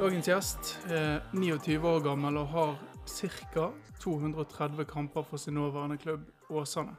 [0.00, 2.70] Dagens gjest er 29 år gammel og har
[3.04, 3.66] ca.
[4.00, 6.96] 230 kamper for sin nåværende klubb Åsane.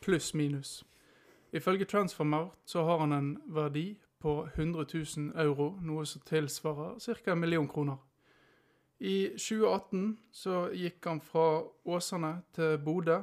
[0.00, 0.84] Pluss minus.
[1.52, 7.32] Ifølge Transformer så har han en verdi på 100 000 euro, noe som tilsvarer ca.
[7.32, 7.96] en million kroner.
[8.98, 13.20] I 2018 så gikk han fra Åsane til Bodø.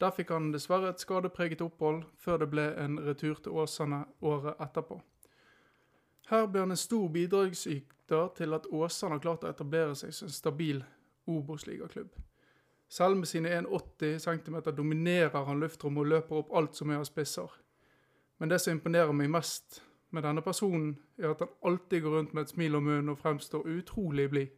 [0.00, 4.56] Der fikk han dessverre et skadepreget opphold, før det ble en retur til Åsane året
[4.60, 5.02] etterpå.
[6.30, 10.26] Her ble han en stor bidragsyter til at Åsane har klart å etablere seg som
[10.26, 10.84] en stabil
[11.28, 12.16] Obos-ligaklubb.
[12.92, 17.06] Selv med sine 1,80 cm dominerer han luftrommet og løper opp alt som er av
[17.08, 17.48] spisser.
[18.36, 19.78] Men det som imponerer meg mest
[20.12, 23.16] med denne personen, er at han alltid går rundt med et smil om munnen og
[23.22, 24.50] fremstår utrolig blid.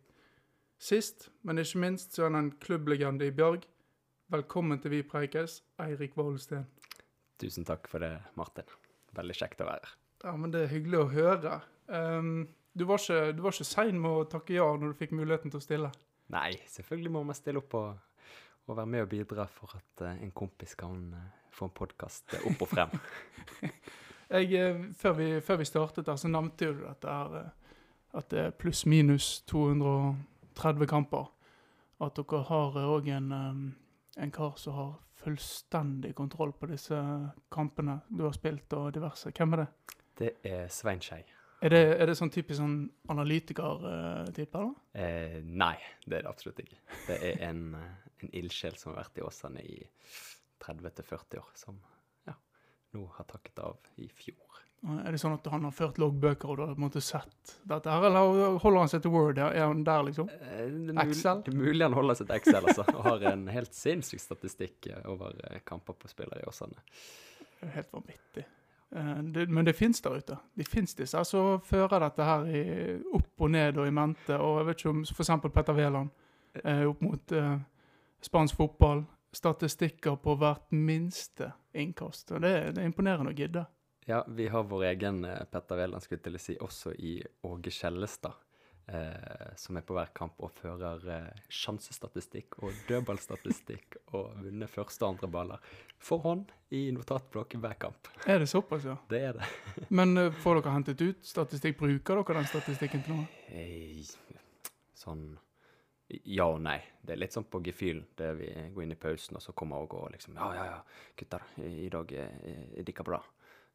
[0.83, 3.69] Sist, men ikke minst, så er han en klubblegende i Bjarg.
[4.35, 6.65] Velkommen til Vi preikes, Eirik Volsten.
[7.39, 8.67] Tusen takk for det, Martin.
[9.15, 9.93] Veldig kjekt å være her.
[10.25, 11.61] Ja, men det er hyggelig å høre.
[11.87, 15.15] Um, du var ikke, du var ikke sein med å takke ja når du fikk
[15.15, 15.93] muligheten til å stille?
[16.35, 18.03] Nei, selvfølgelig må vi stille opp og,
[18.67, 21.21] og være med og bidra for at uh, en kompis kan uh,
[21.53, 22.97] få en podkast uh, opp og frem.
[24.35, 27.51] Jeg, før, vi, før, vi, startet der, så nevnte du dette her,
[28.17, 31.29] at det er pluss-minus 230 kamper.
[32.03, 33.29] At dere har òg en,
[34.17, 34.91] en kar som har
[35.25, 36.99] fullstendig kontroll på disse
[37.53, 39.31] kampene du har spilt, og diverse.
[39.31, 39.71] Hvem er det?
[40.19, 41.23] Det er Svein Skei.
[41.65, 42.77] Er det, er det sånn typisk sånn
[43.09, 44.75] analytiker-type, eller?
[45.01, 46.77] Eh, nei, det er det absolutt ikke.
[47.07, 47.63] Det er en,
[48.25, 49.79] en ildsjel som har vært i Åsane i
[50.65, 51.79] 30-40 år, som
[52.29, 52.35] ja,
[52.97, 54.41] nå har takket av i fjor.
[54.85, 57.55] Er det sånn at han har ført loggbøker, og du har på en måte sett
[57.65, 59.41] dette her, eller holder han seg til Word?
[59.41, 60.29] Er han der, liksom?
[60.29, 61.41] Eh, det Excel?
[61.47, 62.85] Det er mulig han holder seg til Excel, altså.
[62.93, 66.85] Og har en helt sinnssyk statistikk over kamper på spillere i Åsane.
[67.55, 68.45] Det er helt vanvittig.
[68.95, 70.37] Eh, det, men det fins der ute.
[70.55, 72.65] De fins disse som fører dette her i,
[73.17, 74.37] opp og ned og i mente.
[74.39, 75.33] Og jeg vet ikke om f.eks.
[75.49, 76.13] Petter Wæland
[76.63, 77.57] eh, opp mot eh,
[78.25, 79.05] spansk fotball.
[79.35, 82.31] Statistikker på hvert minste innkast.
[82.33, 83.65] og Det, det er imponerende å gidde.
[84.07, 87.17] Ja, vi har vår egen eh, Petter Wæland, skulle til å si, også i
[87.49, 88.37] Åge Skjellestad
[88.87, 95.05] eh, som er på hver kamp og fører eh, sjansestatistikk og dødballstatistikk og vunnet første
[95.05, 98.11] og andre baller for hånd i notatblokk hver kamp.
[98.27, 98.99] Er det såpass, ja?
[99.11, 99.49] Det er det.
[99.99, 101.79] Men eh, får dere hentet ut statistikk?
[101.81, 103.29] Bruker dere den statistikken til noe?
[103.49, 104.05] Hey,
[104.99, 105.33] sånn
[106.09, 106.79] ja og nei.
[107.01, 109.85] Det er litt sånn på gefühl Det vi går inn i pausen, og så kommer
[109.85, 110.81] Åge og liksom Ja, ja, ja,
[111.17, 112.35] gutter, i, dag er,
[112.77, 113.21] er dere bra.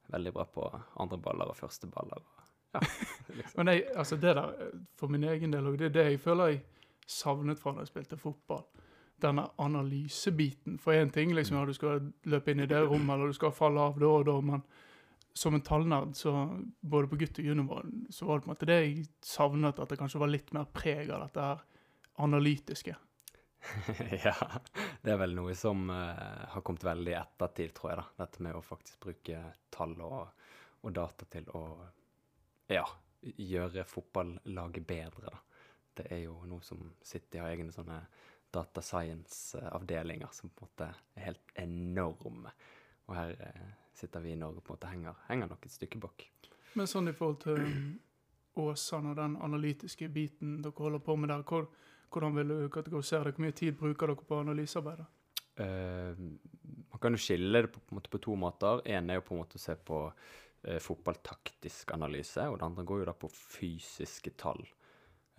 [0.10, 0.68] Veldig bra på
[1.02, 2.26] andre baller og første baller.
[2.74, 2.82] Ja,
[3.38, 3.56] liksom.
[3.58, 4.68] Men jeg, altså det der,
[4.98, 6.62] for min egen del, det er det jeg føler jeg
[7.10, 8.66] savnet fra da jeg spilte fotball.
[9.20, 10.78] Denne analysebiten.
[10.80, 13.52] For én ting, liksom, ja, du skal løpe inn i det rommet, eller du skal
[13.54, 14.64] falle av da og da, men
[15.40, 16.32] som en tallnerd, så
[16.82, 19.92] både på gutt- og junior, så var det på en måte det jeg savnet, at
[19.92, 21.68] det kanskje var litt mer preg av dette her
[22.20, 22.96] analytiske.
[24.24, 24.36] ja,
[25.02, 28.00] det er vel noe som uh, har kommet veldig i ettertid, tror jeg.
[28.02, 28.08] da.
[28.24, 29.44] Dette med å faktisk bruke
[29.74, 30.48] tall og,
[30.82, 31.64] og data til å
[32.72, 32.86] ja,
[33.22, 35.46] gjøre fotballaget bedre, da.
[36.00, 37.98] Det er jo noe som City har egne sånne
[38.54, 42.54] data science-avdelinger som på en måte er helt enorme.
[43.10, 45.76] Og her uh, sitter vi i Norge og på en måte henger, henger nok et
[45.76, 46.30] stykke bak.
[46.80, 47.66] Men sånn i forhold til
[48.60, 51.68] Åsane og den analytiske biten dere holder på med der, hvor,
[52.12, 53.36] hvordan vil du kategorisere det?
[53.38, 55.08] Hvor mye tid bruker dere på analysearbeidet?
[55.60, 56.16] Uh,
[56.90, 58.84] man kan jo skille det på, på, på to måter.
[58.88, 62.88] Én er jo på en måte å se på uh, fotballtaktisk analyse, og det andre
[62.88, 64.64] går jo da på fysiske tall.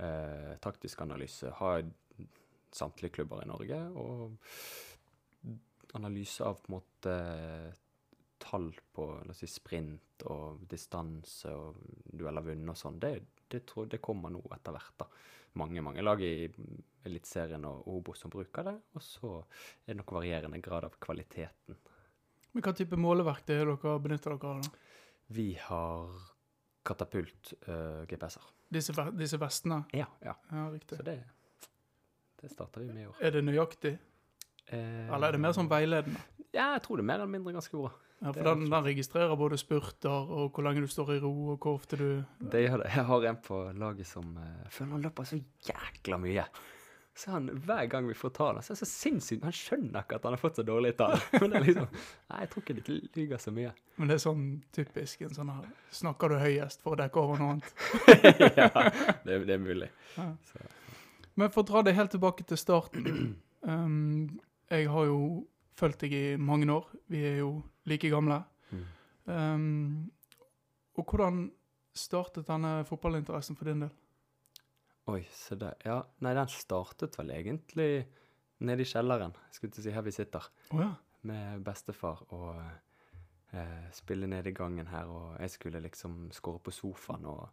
[0.01, 1.85] Uh, taktisk analyse har
[2.73, 4.37] samtlige klubber i Norge, og
[5.99, 7.15] analyse av på en måte
[8.41, 13.19] tall på la oss si, sprint og distanse og dueller vunnet og sånn, det,
[13.51, 14.95] det, tror, det kommer nå etter hvert.
[15.03, 15.09] da.
[15.59, 16.49] Mange mange lag i
[17.07, 21.79] Eliteserien og Obo som bruker det, og så er det nok varierende grad av kvaliteten.
[22.53, 24.63] Men Hva type måleverktøy dere benytter dere av?
[24.63, 24.87] da?
[25.31, 26.15] Vi har
[26.87, 28.47] katapult-GPS-er.
[28.47, 29.85] Uh, disse, disse, vestene?
[29.95, 30.35] Ja, ja.
[30.51, 30.99] ja riktig.
[30.99, 31.19] Så det,
[32.41, 33.19] det starter vi med i år.
[33.21, 33.95] Er det nøyaktig?
[34.71, 36.23] Eh, eller er det mer sånn veiledende?
[36.51, 37.91] Ja, jeg tror det er mer eller mindre ganske bra.
[38.21, 41.63] Ja, For den, den, registrerer både spurter og hvor lenge du står i ro, og
[41.63, 42.09] hvor ofte du
[42.53, 42.91] Det gjør det.
[42.93, 45.39] Jeg har en på laget som uh, føler han løper så
[45.69, 46.45] jækla mye.
[47.17, 50.17] Så han, hver gang vi får tall, så er det så sinnssykt Han skjønner ikke
[50.21, 51.17] at han har fått så dårlige tall.
[51.41, 53.73] Men det er liksom Nei, jeg tror ikke de lyver så mye.
[53.97, 54.45] Men det er sånn
[54.77, 55.67] typisk en sånn her
[56.01, 57.73] Snakker du høyest for å dekke over noe annet?
[58.61, 58.71] ja,
[59.27, 59.91] det, det er mulig.
[60.17, 60.31] Ja.
[61.41, 63.11] Men for å dra det helt tilbake til starten
[63.69, 64.41] um,
[64.71, 65.21] Jeg har jo
[65.81, 66.89] fulgt deg i mange år.
[67.11, 67.53] Vi er jo
[67.87, 68.43] like gamle.
[68.71, 68.85] Mm.
[69.31, 70.11] Um,
[70.99, 71.45] og hvordan
[71.97, 73.93] startet denne fotballinteressen for din del?
[75.11, 75.75] Oi, se der.
[75.85, 78.07] Ja, nei, den startet vel egentlig
[78.61, 80.45] nede i kjelleren, skulle til å si her vi sitter,
[80.75, 80.91] Oh, ja.
[81.27, 82.59] med bestefar og
[83.57, 87.49] eh, spille nede i gangen her, og jeg skulle liksom skåre på sofaen, og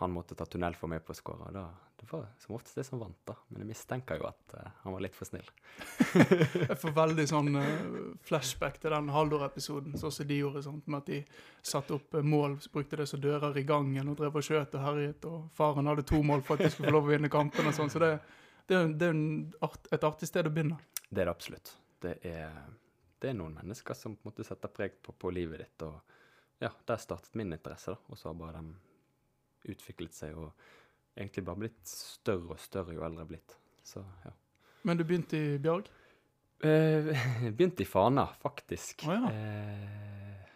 [0.00, 1.50] han måtte ta tunnel for meg på å skåre.
[1.54, 1.66] Da,
[2.00, 3.34] det var som oftest det som vant, da.
[3.50, 5.46] Men jeg mistenker jo at uh, han var litt for snill.
[6.14, 11.02] Jeg får veldig sånn uh, flashback til den Haldor-episoden, sånn som de gjorde, sånn, med
[11.02, 11.20] at de
[11.72, 14.76] satte opp uh, mål, så brukte det som dører i gangen og drev og skjøt
[14.80, 17.32] og herjet, og faren hadde to mål for at de skulle få lov å vinne
[17.32, 17.92] kampen og sånn.
[17.92, 18.14] Så det,
[18.70, 19.24] det, det er
[19.68, 20.80] art, et artig sted å begynne.
[21.08, 21.74] Det er det absolutt.
[22.00, 22.60] Det er,
[23.20, 26.00] det er noen mennesker som på en måte setter preg på, på livet ditt, og
[26.60, 28.12] ja, der startet min interesse, da.
[28.12, 28.78] Og så har bare de
[29.68, 30.52] utviklet seg og
[31.16, 33.56] egentlig bare blitt større og større jo eldre jeg er blitt.
[33.84, 34.32] Så ja.
[34.88, 35.90] Men du begynte i Bjørg?
[36.64, 37.10] Eh,
[37.56, 39.04] begynte i Fana, faktisk.
[39.08, 39.32] Oh, ja.
[39.32, 40.46] eh,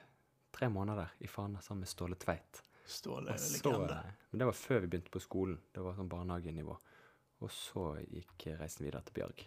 [0.54, 2.62] tre måneder i Fana sammen med Ståle Tveit.
[2.86, 4.00] Ståle er legende.
[4.30, 5.58] men det var før vi begynte på skolen.
[5.72, 6.76] Det var sånn barnehagenivå.
[7.44, 9.44] Og så gikk reisen videre til Bjørg.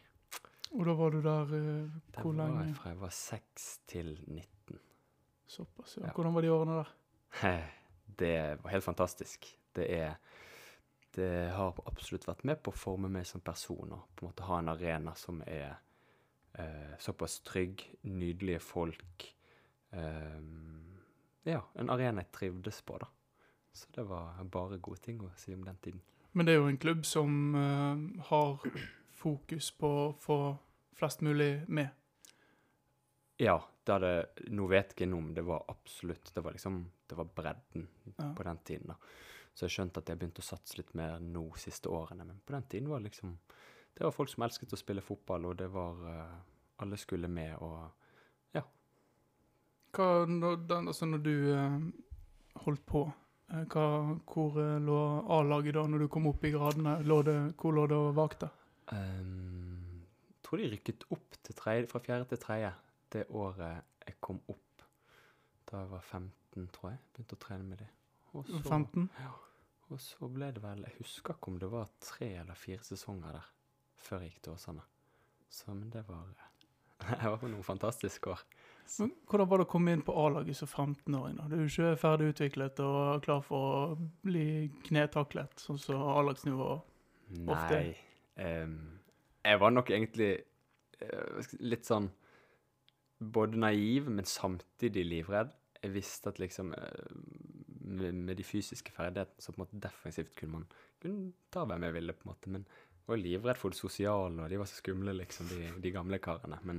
[0.75, 2.73] Og da var du der eh, hvor var lenge?
[2.75, 4.81] fra jeg var seks til 19.
[5.47, 6.09] Såpass, ja.
[6.09, 6.13] Ja.
[6.13, 6.95] Hvordan var de årene der?
[8.07, 9.47] Det var helt fantastisk.
[9.75, 10.15] Det er
[11.17, 14.45] Det har absolutt vært med på å forme meg som person og på en måte
[14.45, 15.79] ha en arena som er
[16.53, 19.25] eh, såpass trygg, nydelige folk.
[19.89, 20.43] Eh,
[21.49, 23.09] ja, en arena jeg trivdes på, da.
[23.73, 26.01] Så det var bare gode ting å si om den tiden.
[26.37, 28.67] Men det er jo en klubb som eh, har
[29.17, 30.37] fokus på å få
[30.97, 31.89] flest mulig med.
[33.37, 34.13] Ja, det hadde
[34.49, 37.87] Nå vet jeg ikke noe, om det var absolutt Det var liksom Det var bredden
[38.17, 38.33] Ja.
[38.35, 38.95] på den tiden, da.
[39.53, 42.25] Så jeg skjønte at jeg begynte å satse litt mer nå siste årene.
[42.25, 43.37] Men på den tiden var det liksom
[43.97, 46.35] Det var folk som elsket å spille fotball, og det var eh,
[46.79, 47.89] Alle skulle med, og
[48.53, 48.61] ja.
[49.97, 51.79] Hva, når, den, altså når du eh,
[52.65, 53.01] holdt på,
[53.49, 53.85] eh, hva,
[54.29, 54.99] hvor eh, lå
[55.39, 56.99] A-laget da når du kom opp i gradene?
[57.03, 58.51] Lå det, hvor lå det og vakte?
[58.93, 62.73] ehm, Jeg tror de rykket opp tredje, fra fjerde til tredje
[63.11, 64.83] det året jeg kom opp.
[65.67, 66.31] Da jeg var 15,
[66.73, 66.99] tror jeg.
[67.13, 67.87] Begynte å trene med de.
[68.33, 69.09] Og så- 15?
[69.89, 73.31] Og så ble det vel Jeg husker ikke om det var tre eller fire sesonger
[73.37, 73.45] der
[73.95, 74.81] før jeg gikk til Åsane.
[75.49, 76.25] Så men det var
[77.21, 78.41] Det var noen fantastiske år.
[78.99, 81.37] Men hvordan var det å komme inn på A-laget som 15-åring?
[81.37, 81.47] da?
[81.47, 86.81] Du er jo ikke ferdig utviklet og klar for å bli knetaklet, sånn som A-lagsnivå.
[87.47, 87.75] Ofte.
[87.75, 87.83] er?
[87.83, 87.97] Nei
[88.37, 88.99] Um,
[89.43, 90.43] Jeg var nok egentlig
[91.01, 92.11] uh, litt sånn
[93.33, 95.49] både naiv, men samtidig livredd.
[95.83, 97.11] Jeg visste at liksom eh,
[97.87, 100.65] med, med de fysiske ferdighetene så på en måte defensivt kunne man
[101.01, 102.47] kunne ta hvem jeg ville, på en måte.
[102.53, 105.93] Men jeg var livredd for det sosiale, og de var så skumle, liksom, de, de
[105.93, 106.57] gamle karene.
[106.67, 106.77] Men,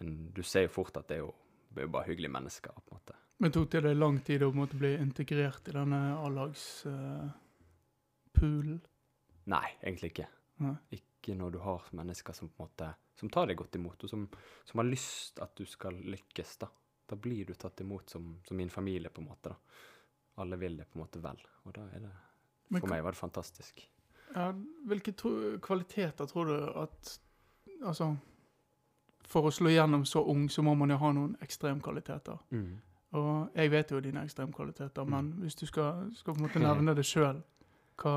[0.00, 1.32] men du ser jo fort at det er jo,
[1.70, 3.14] det er jo bare hyggelige mennesker, på en måte.
[3.42, 8.78] Men tok det deg lang tid å på en måte bli integrert i denne A-lagspoolen?
[9.52, 10.28] Nei, egentlig ikke.
[10.64, 10.76] Nei.
[10.96, 14.08] Ikke når du har mennesker som på en måte som tar deg godt imot, og
[14.10, 14.22] som,
[14.68, 16.50] som har lyst at du skal lykkes.
[16.62, 16.68] Da
[17.06, 19.52] Da blir du tatt imot som, som min familie, på en måte.
[19.52, 19.56] da.
[20.42, 21.38] Alle vil det på en måte vel.
[21.64, 22.10] Og da er det
[22.66, 23.84] For Men, meg var det fantastisk.
[24.34, 24.48] Ja,
[24.90, 25.30] hvilke tro,
[25.62, 27.18] kvaliteter tror du at
[27.84, 28.16] Altså,
[29.28, 32.38] for å slå gjennom så ung, så må man jo ha noen ekstremkvaliteter.
[32.50, 32.78] Mm.
[33.12, 35.10] Og jeg vet jo dine ekstremkvaliteter, Mm.
[35.10, 37.42] men hvis du skal, skal på en måte nevne det sjøl,
[38.00, 38.14] hva,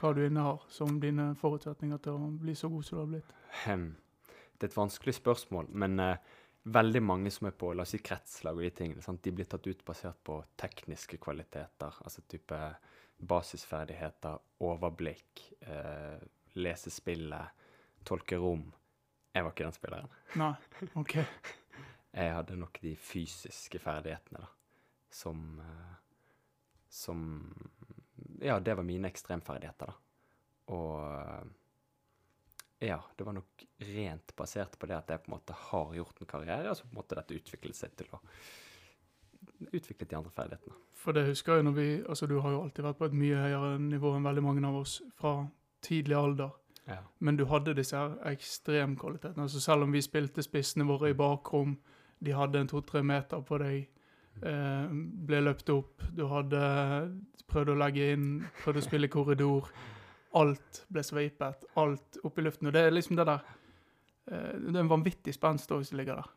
[0.00, 3.34] hva du innehar som dine forutsetninger til å bli så god som du har blitt?
[4.58, 6.16] Det er et vanskelig spørsmål, men eh,
[6.64, 9.22] veldig mange som er på la oss si kretslag og de tingene, sant?
[9.22, 11.98] de blir tatt ut basert på tekniske kvaliteter.
[12.04, 12.60] Altså type
[13.24, 16.24] basisferdigheter, overblikk, eh,
[16.60, 17.66] lese spillet,
[18.04, 18.64] tolke rom.
[19.34, 20.16] Jeg var ikke den spilleren.
[20.40, 20.54] Nei,
[21.00, 21.18] OK.
[22.14, 24.50] Jeg hadde nok de fysiske ferdighetene, da.
[25.14, 25.92] Som eh,
[26.90, 27.20] Som
[28.42, 29.96] Ja, det var mine ekstremferdigheter, da.
[30.74, 31.48] Og eh,
[32.86, 36.20] ja, det var nok rent basert på det at jeg på en måte har gjort
[36.20, 38.20] en karriere, og så på en måte dette utviklet seg til å
[39.70, 40.76] utvikle de andre ferdighetene.
[41.04, 43.40] For det husker jeg når vi Altså, du har jo alltid vært på et mye
[43.40, 45.34] høyere nivå enn veldig mange av oss fra
[45.84, 46.54] tidlig alder.
[46.88, 47.00] Ja.
[47.18, 49.46] Men du hadde disse her ekstremkvalitetene.
[49.46, 51.78] Altså selv om vi spilte spissene våre i bakrom,
[52.24, 53.88] de hadde en to-tre meter på deg,
[54.42, 54.92] eh,
[55.28, 56.60] ble løpt opp, du hadde
[57.48, 58.28] prøvd å legge inn,
[58.64, 59.68] prøvd å spille korridor.
[60.34, 62.70] Alt ble sveipet, alt opp i luften.
[62.70, 63.44] Og det er liksom det der
[64.30, 66.32] eh, Det er en vanvittig spenst som ligger der.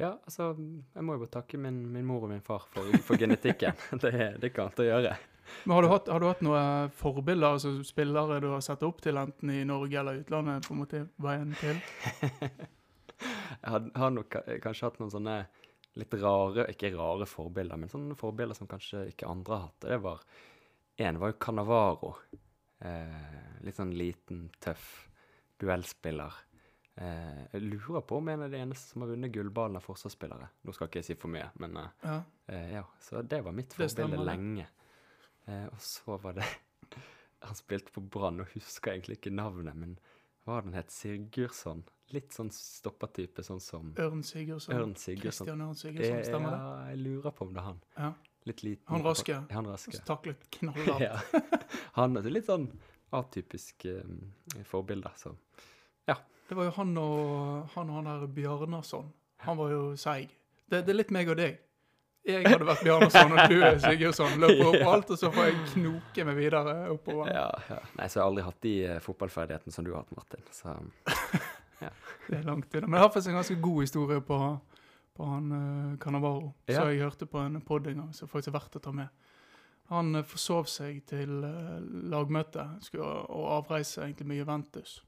[0.00, 0.54] Ja, altså,
[0.94, 3.76] jeg må jo bare takke min, min mor og min far for, for genetikken.
[4.02, 5.16] det, det kan ikke gjøre.
[5.64, 9.02] Men har du hatt, har du hatt noen forbilder, altså spillere du har sett opp
[9.04, 11.82] til, enten i Norge eller utlandet, på en måte veien til?
[13.62, 15.36] Jeg har, nok kanskje hatt noen sånne
[16.00, 19.84] litt rare, ikke rare forbilder, men sånne forbilder som kanskje ikke andre har hatt.
[19.84, 20.24] Det var
[21.02, 22.14] En var jo Cannavaro.
[22.82, 25.08] Eh, litt sånn liten, tøff
[25.62, 26.32] duellspiller.
[26.96, 30.48] Eh, jeg lurer på om en av de eneste som har vunnet gullballen av forsvarsspillere.
[30.66, 32.16] Nå skal ikke jeg si for mye, men eh, Ja.
[32.48, 32.82] eh, ja.
[33.00, 34.66] Så det var mitt forbilde lenge.
[35.46, 36.44] Eh, og så var det
[37.42, 39.96] Han spilte på Brann, og husker egentlig ikke navnet, men
[40.44, 40.90] hva var det het?
[40.94, 41.80] Sigurdsson?
[42.12, 44.74] Litt sånn stoppertype, sånn som Ørn Sigurdsson.
[44.76, 45.46] Ørn Sigurdsson.
[45.46, 46.60] Christian Ørn Sigurdsson, stemmer det?
[46.60, 47.80] Ja, jeg lurer på om det er han.
[47.96, 48.12] Ja.
[48.44, 48.86] Litt liten.
[48.90, 49.32] Han raske.
[49.48, 49.92] Ja, han raske.
[49.96, 51.00] Så taklet knallhardt.
[51.00, 51.18] Ja.
[51.98, 52.68] Han er litt sånn
[53.14, 54.32] atypisk um,
[54.66, 55.34] forbilde, så
[56.52, 59.06] Det var jo han og han, og han der Bjarnason.
[59.46, 60.28] Han var jo seig.
[60.68, 61.54] Det, det er litt meg og deg.
[62.28, 64.34] Jeg hadde vært Bjarnason, og du er Sigurdsson.
[64.42, 64.90] Løper opp Ja.
[64.92, 67.30] alt, og så får jeg knoke meg videre oppover.
[67.32, 67.78] ja, ja.
[67.96, 70.44] Nei, så jeg har aldri hatt de eh, fotballferdighetene som du har hatt, Martin.
[70.52, 70.74] Så
[72.28, 72.86] Det er langt unna.
[72.90, 74.38] Men jeg har faktisk en ganske god historie på,
[75.16, 76.52] på han uh, Cannavaro.
[76.66, 76.80] Ja.
[76.80, 79.08] Så jeg hørte på en pod en gang, som faktisk er verdt å ta med.
[79.92, 81.78] Han uh, forsov seg til uh,
[82.12, 85.00] lagmøtet skulle, og avreise egentlig med Juventus.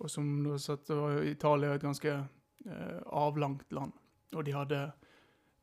[0.00, 2.16] Og som du har det var Italia et ganske
[2.66, 3.92] uh, avlangt land,
[4.34, 4.84] og de hadde,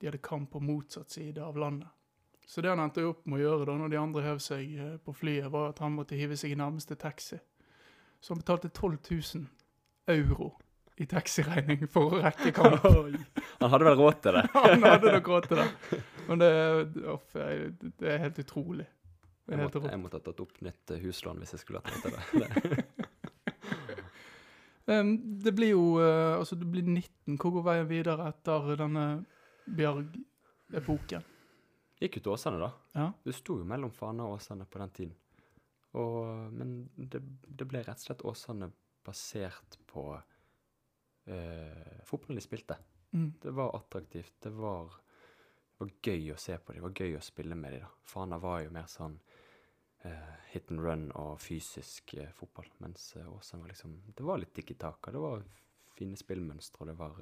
[0.02, 1.90] de hadde kamp på motsatt side av landet.
[2.48, 4.94] Så det han endte opp med å gjøre da når de andre hev seg eh,
[5.04, 7.36] på flyet, var at han måtte hive seg i nærmeste taxi.
[8.24, 9.42] Så han betalte 12 000
[10.16, 10.54] euro
[10.98, 12.86] i taxiregning for å rekke kamp.
[13.62, 14.44] Han hadde vel råd til det?
[14.58, 15.68] Han hadde nok råd til det.
[16.28, 16.52] Men det,
[17.14, 18.88] off, det er helt utrolig.
[19.48, 21.80] Jeg er helt måtte, jeg måtte ha tatt opp nytt eh, huslån hvis jeg skulle
[21.80, 22.86] hatt råd til det.
[24.98, 25.14] um,
[25.46, 27.38] det blir jo uh, Altså, det blir 19.
[27.38, 29.06] Hvor går veien videre etter denne
[29.78, 31.30] Bjørg-epoken?
[32.02, 32.74] Gikk jo til Åsane, da.
[32.98, 33.08] Ja.
[33.26, 35.16] Det sto jo mellom Fana og Åsane på den tiden.
[35.98, 38.70] Og, men det, det ble rett og slett Åsane
[39.08, 40.10] basert på
[41.28, 42.78] eh, fotballen de spilte.
[43.14, 43.34] Mm.
[43.42, 44.34] Det var attraktivt.
[44.44, 44.96] Det var,
[45.78, 46.82] det var gøy å se på dem.
[46.82, 47.94] Det var gøy å spille med dem.
[48.08, 49.20] Fana var jo mer sånn
[50.08, 52.70] eh, hit and run og fysisk eh, fotball.
[52.84, 55.12] Mens eh, Åsane var liksom Det var litt tikki taka.
[55.12, 55.46] Det var
[55.98, 57.16] fine spillmønstre, og det var,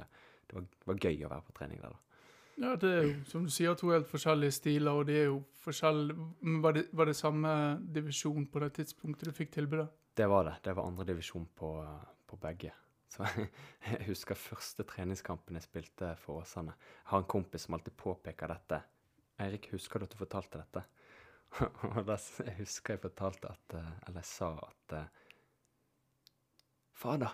[0.49, 2.01] det var, det var gøy å være på trening der, da.
[2.55, 5.41] Ja, det er jo, som du sier, to helt forskjellige stiler, og de er jo
[5.65, 7.51] forskjellige Men Var det, var det samme
[7.97, 9.89] divisjon på det tidspunktet du fikk tilbudet?
[10.15, 10.55] Det var det.
[10.63, 11.71] Det var andredivisjon på,
[12.27, 12.71] på begge.
[13.11, 13.27] Så
[13.91, 16.75] jeg husker første treningskampen jeg spilte for Åsane.
[16.75, 18.81] Jeg har en kompis som alltid påpeker dette.
[19.43, 20.85] Eirik, husker du at du fortalte dette?
[21.95, 25.21] Og da jeg husker jeg fortalte at eh, Eller jeg sa at eh,
[26.95, 27.33] Fader,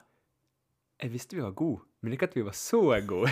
[1.01, 3.30] jeg visste vi var gode, men ikke at vi var så gode.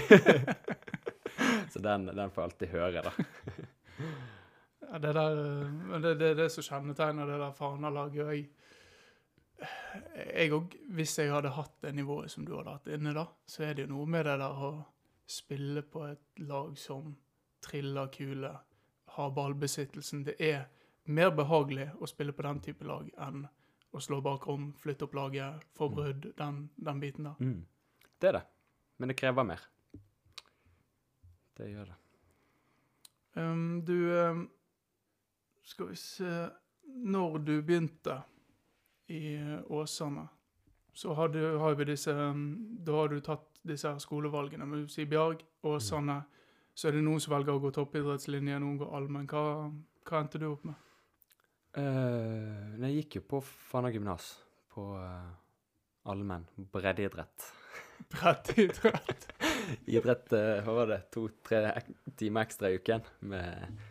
[1.73, 3.13] så den, den får jeg alltid høre, da.
[4.91, 8.25] Ja, det der eh, det, det det som kjennetegner det der Fana-laget.
[8.25, 8.33] og
[9.59, 13.65] Jeg, òg, hvis jeg hadde hatt det nivået som du hadde hatt inne da, så
[13.67, 14.71] er det jo noe med det der å
[15.29, 17.13] spille på et lag som
[17.63, 18.51] triller kule,
[19.15, 20.23] har ballbesittelsen.
[20.23, 20.67] Det er
[21.11, 23.43] mer behagelig å spille på den type lag enn
[23.91, 27.41] å slå bakrom, flytte opp laget, få brudd, den, den biten der.
[27.41, 27.65] Mm.
[28.19, 28.45] Det er det.
[28.99, 29.65] Men det krever mer.
[31.57, 31.97] Det gjør det.
[33.35, 34.39] Um, du um,
[35.63, 36.31] Skal vi se
[36.81, 38.15] Når du begynte
[39.09, 39.39] i
[39.73, 40.27] Åsane,
[40.93, 44.65] så har, du, har vi disse um, Da har du tatt disse skolevalgene.
[44.65, 46.21] Men hvis i Bjarg, Åsane.
[46.75, 49.27] Så er det noen som velger å gå toppidrettslinje, noen går allmenn.
[49.27, 49.67] Hva,
[50.07, 50.77] hva endte du opp med?
[51.75, 54.31] Uh, jeg gikk jo på Fana gymnas,
[54.71, 55.27] på uh,
[56.09, 57.49] allmenn breddeidrett.
[58.13, 59.27] Breddidrett.
[59.97, 61.75] Idrett, uh, hva var det, to-tre
[62.19, 63.83] timer ekstra i uken med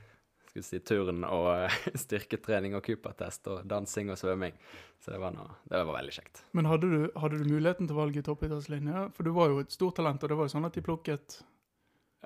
[0.62, 4.56] skal vi si, turn og eh, styrketrening og Cooper-test og dansing og svømming.
[4.98, 6.42] Så det var, noe, det var veldig kjekt.
[6.58, 9.06] Men hadde du, hadde du muligheten til å velge toppidrettslinja?
[9.14, 11.40] For du var jo et stort talent, og det var jo sånn at de plukket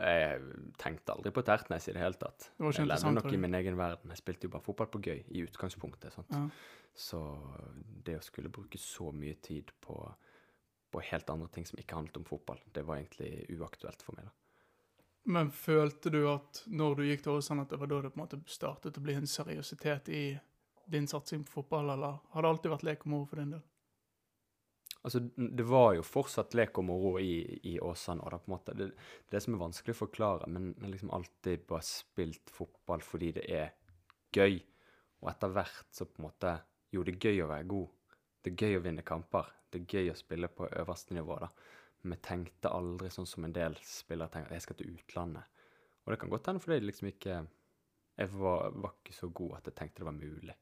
[0.00, 0.40] Jeg
[0.80, 2.48] tenkte aldri på Tertnes i det hele tatt.
[2.56, 4.14] Det Jeg levde nok i min egen verden.
[4.14, 6.16] Jeg spilte jo bare fotball på gøy i utgangspunktet.
[6.32, 6.46] Ja.
[6.96, 7.20] Så
[8.04, 9.98] det å skulle bruke så mye tid på,
[10.92, 14.28] på helt andre ting som ikke handlet om fotball, det var egentlig uaktuelt for meg.
[14.28, 14.41] da.
[15.24, 18.18] Men følte du at når du gikk til Ålesand, at det var da det på
[18.18, 20.22] en måte startet å bli en seriøsitet i
[20.90, 23.62] din satsing på fotball, eller har det alltid vært lek og moro for din del?
[25.02, 28.22] Altså, det var jo fortsatt lek og moro i, i Åsane.
[28.22, 28.90] og da på en måte, det,
[29.30, 33.46] det som er vanskelig å forklare, men jeg liksom alltid bare spilt fotball fordi det
[33.50, 33.72] er
[34.34, 34.60] gøy.
[35.22, 36.58] Og etter hvert så på en måte
[36.92, 38.16] Jo, det er gøy å være god.
[38.42, 39.46] Det er gøy å vinne kamper.
[39.72, 41.48] Det er gøy å spille på øverste nivå, da.
[42.02, 45.62] Jeg tenkte aldri sånn som en del spillere tenker, jeg skal til utlandet.
[46.02, 47.42] Og det kan godt hende fordi jeg liksom ikke
[48.18, 50.54] Jeg var, var ikke så god at jeg tenkte det var mulig.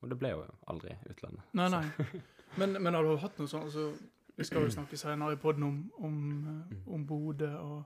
[0.00, 1.42] Og det ble jo aldri utlandet.
[1.58, 2.22] Nei, nei.
[2.56, 3.90] Men, men har du hatt noe sånt altså,
[4.38, 6.18] Vi skal jo snakke senere i poden om, om,
[6.54, 7.82] eh, om Bodø og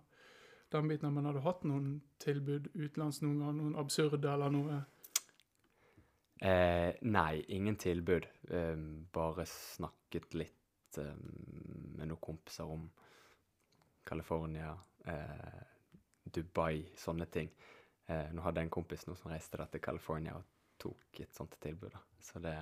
[0.73, 3.57] den biten, men har du hatt noen tilbud utenlands noen gang?
[3.59, 4.79] Noen absurde eller noe?
[6.43, 8.29] Eh, nei, ingen tilbud.
[8.49, 8.79] Eh,
[9.13, 10.62] bare snakket litt
[10.99, 11.15] eh,
[11.97, 12.91] med noen kompiser om
[14.07, 14.73] California,
[15.07, 15.63] eh,
[16.25, 17.51] Dubai, sånne ting.
[18.09, 20.45] Eh, nå hadde jeg en kompis nå som reiste da til California og
[20.79, 21.91] tok et sånt tilbud.
[21.93, 21.99] da.
[22.21, 22.57] Så det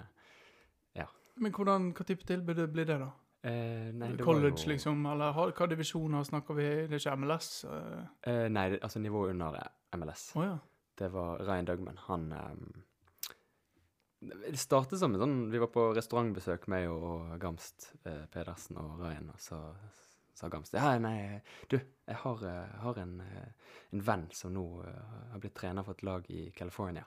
[1.37, 3.11] Men hvordan, hva type tilbud blir det, da?
[3.49, 5.07] eh, nei, det College, jo- liksom?
[5.07, 6.63] Eller hva divisjoner snakker vi?
[6.63, 6.87] i?
[6.87, 7.65] Det er ikke MLS?
[7.65, 9.51] Eh, nei, det, altså nivået under
[9.95, 10.35] MLS.
[10.35, 10.35] MLS.
[10.45, 10.59] ja.
[10.99, 11.97] Det var Ryan Dugman.
[11.97, 12.83] Han ehm,
[14.21, 18.99] Det startet som en sånn Vi var på restaurantbesøk, meg og Gamst eh, Pedersen og
[19.01, 19.61] Ryan, og så
[20.37, 21.41] sa Gamst Ja, nei,
[21.73, 25.85] du, jeg har, eh, har en, eh, en venn som nå eh, har blitt trener
[25.87, 27.07] for et lag i California.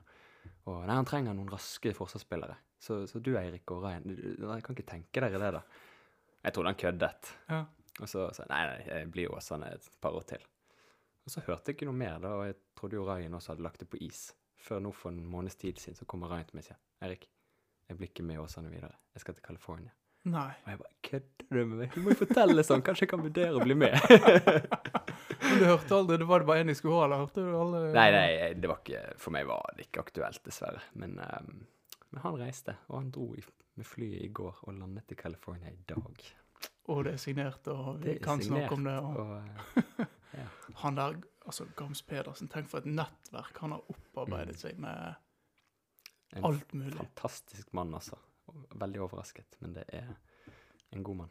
[0.67, 2.57] Og nei, han trenger noen raske forsvarsspillere.
[2.83, 5.61] Så, så du, Eirik og Ryan, du- dere kan ikke tenke dere det, da?
[6.43, 7.33] Jeg trodde han køddet.
[7.53, 7.63] ja.
[8.01, 10.41] Og så sa jeg nei, nei, jeg blir jo sånn et par år til.
[11.27, 13.61] Og så hørte jeg ikke noe mer, da, og jeg trodde jo Ryan også hadde
[13.67, 14.23] lagt det på is.
[14.63, 17.27] Før nå for en måneds tid siden så kommer Ryan til meg og sier Erik,
[17.89, 18.95] jeg blir ikke med Åsane videre.
[19.13, 19.91] Jeg skal til California.
[20.31, 20.53] Nei.
[20.63, 21.89] Og jeg bare kødder du med meg?
[21.91, 23.97] Du må jo fortelle sånn, kanskje jeg kan vurdere å bli med.
[25.43, 27.49] Men du hørte aldri Det var det bare én jeg skulle ha, eller hørte du
[27.59, 27.81] alle?
[27.93, 30.79] nei, nei, det var ikke For meg var det ikke aktuelt, dessverre.
[30.95, 31.65] Men, um,
[32.13, 33.43] men han reiste, og han dro i,
[33.75, 36.23] med flyet i går og landet i California i dag.
[36.93, 38.95] Og det er signert, og vi kan signert, snakke om det.
[39.03, 39.99] Og Og,
[40.39, 40.47] ja.
[40.85, 44.59] han der, altså Gams Pedersen, tenk for et nettverk han har opparbeidet Mm.
[44.59, 45.15] seg med
[46.35, 46.93] en alt mulig.
[46.99, 48.17] En Fantastisk mann, altså.
[48.75, 50.15] Veldig overrasket, men det er
[50.91, 51.29] en god mann.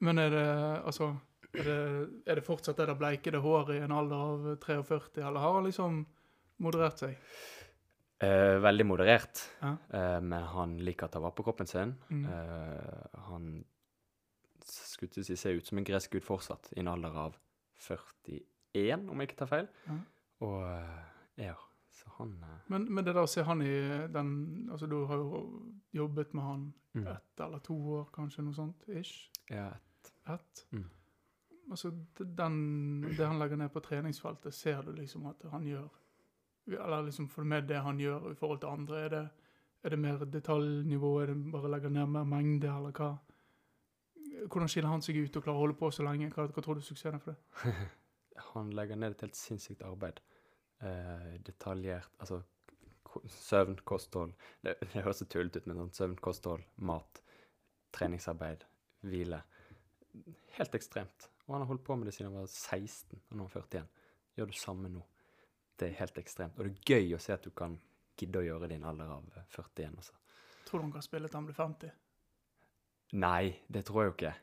[0.00, 1.10] Men er det altså
[1.52, 5.40] er det, er det fortsatt det der bleikede håret i en alder av 43, eller
[5.40, 6.06] har han liksom
[6.58, 7.16] moderert seg?
[8.22, 9.76] Eh, veldig moderert, Ja.
[9.92, 11.96] eh, men han liker å ta vare på kroppen sin.
[12.10, 12.24] Mm.
[12.26, 13.64] Eh, han
[14.64, 17.36] skulle si ser ut som en gresk gud fortsatt, i en alder av
[17.78, 18.42] 41,
[19.08, 19.68] om jeg ikke tar feil.
[19.86, 19.98] Ja.
[20.46, 21.00] Og eh,
[21.46, 21.54] ja,
[21.90, 23.72] så han eh, Men, men det der å se han i
[24.12, 24.30] den
[24.70, 25.42] Altså, du har jo
[25.92, 28.86] jobbet med han mm, ett eller to år, kanskje, noe sånt?
[28.88, 29.30] Ish?
[29.50, 29.72] ja,
[30.30, 30.66] Ett?
[30.70, 30.88] Mm.
[31.70, 35.88] Altså, den, det han legger ned på treningsfeltet, ser du liksom at han gjør
[36.66, 39.04] Eller liksom du med det han gjør i forhold til andre?
[39.04, 39.28] Er det,
[39.82, 41.20] er det mer detaljnivå?
[41.20, 43.16] Er det bare å legge ned mer mengde, eller hva?
[44.46, 46.30] Hvordan skiller han seg ut og klarer å holde på så lenge?
[46.30, 47.74] Hva, hva tror du suksessen er for det?
[48.54, 50.20] Han legger ned et helt sinnssykt arbeid.
[50.80, 52.40] Eh, detaljert Altså
[53.28, 57.20] søvn, kosthold Det, det høres så tullete ut, men sånn søvn, kosthold, mat,
[57.92, 58.64] treningsarbeid,
[59.02, 59.42] hvile.
[60.56, 61.28] Helt ekstremt.
[61.46, 63.64] Og han har holdt på med det siden han var 16, og nå er han
[63.66, 63.88] 41.
[64.38, 65.02] Gjør det samme nå.
[65.76, 66.58] Det er helt ekstremt.
[66.58, 67.74] Og det er gøy å se at du kan
[68.20, 70.16] gidde å gjøre det i en alder av eh, 41, Også.
[70.68, 71.98] Tror du han kan spille til han blir 50?
[73.18, 74.34] Nei, det tror jeg jo ikke.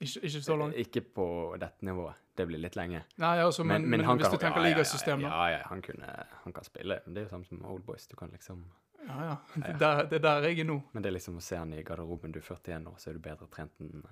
[0.00, 0.76] Ikke, ikke så langt?
[0.76, 1.26] Ikke på
[1.60, 2.18] dette nivået.
[2.36, 3.02] Det blir litt lenge.
[3.16, 5.20] Nei, altså, men, men, men hvis kan- du tenker ja, ja, ja, da.
[5.22, 6.98] Ja, ja, han, kunne, han kan spille.
[7.06, 8.06] Det er jo samme som Old Boys.
[8.06, 8.66] Du kan liksom
[9.06, 9.36] Ja, ja.
[9.56, 10.82] Ja, Det, er der, det er der jeg er nå.
[10.92, 12.32] Men det er liksom å se han i garderoben.
[12.32, 14.04] Du er 41 år, så er du bedre trent enn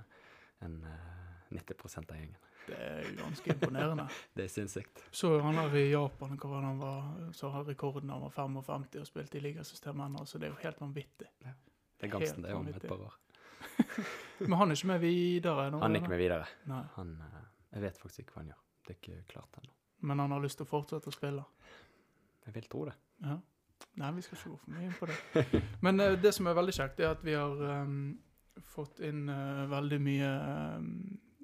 [0.65, 2.37] en, eh, 90 av gjengen.
[2.67, 4.07] Det er ganske imponerende.
[4.37, 5.05] Det er sinnssykt.
[5.13, 9.03] Så han her i Japan, hva var han var, så har rekorden han var 55
[9.03, 11.29] og spilte i ligasystemet ennå, så det er jo helt vanvittig.
[11.45, 13.19] Det er ganske det om et par år.
[14.39, 15.81] Men han er ikke med videre nå?
[15.83, 16.47] Han er ikke med videre.
[16.97, 17.41] Han, eh,
[17.75, 18.61] jeg vet faktisk ikke hva han gjør.
[18.85, 19.73] Det er ikke klart ennå.
[20.05, 21.45] men han har lyst til å fortsette å spille?
[22.45, 22.95] Jeg vil tro det.
[23.25, 23.39] Ja.
[24.01, 25.63] Nei, vi skal ikke gå for mye inn på det.
[25.87, 27.95] Men eh, det som er veldig kjekt, er at vi har um,
[28.75, 30.33] fått inn uh, veldig mye
[30.77, 30.91] um,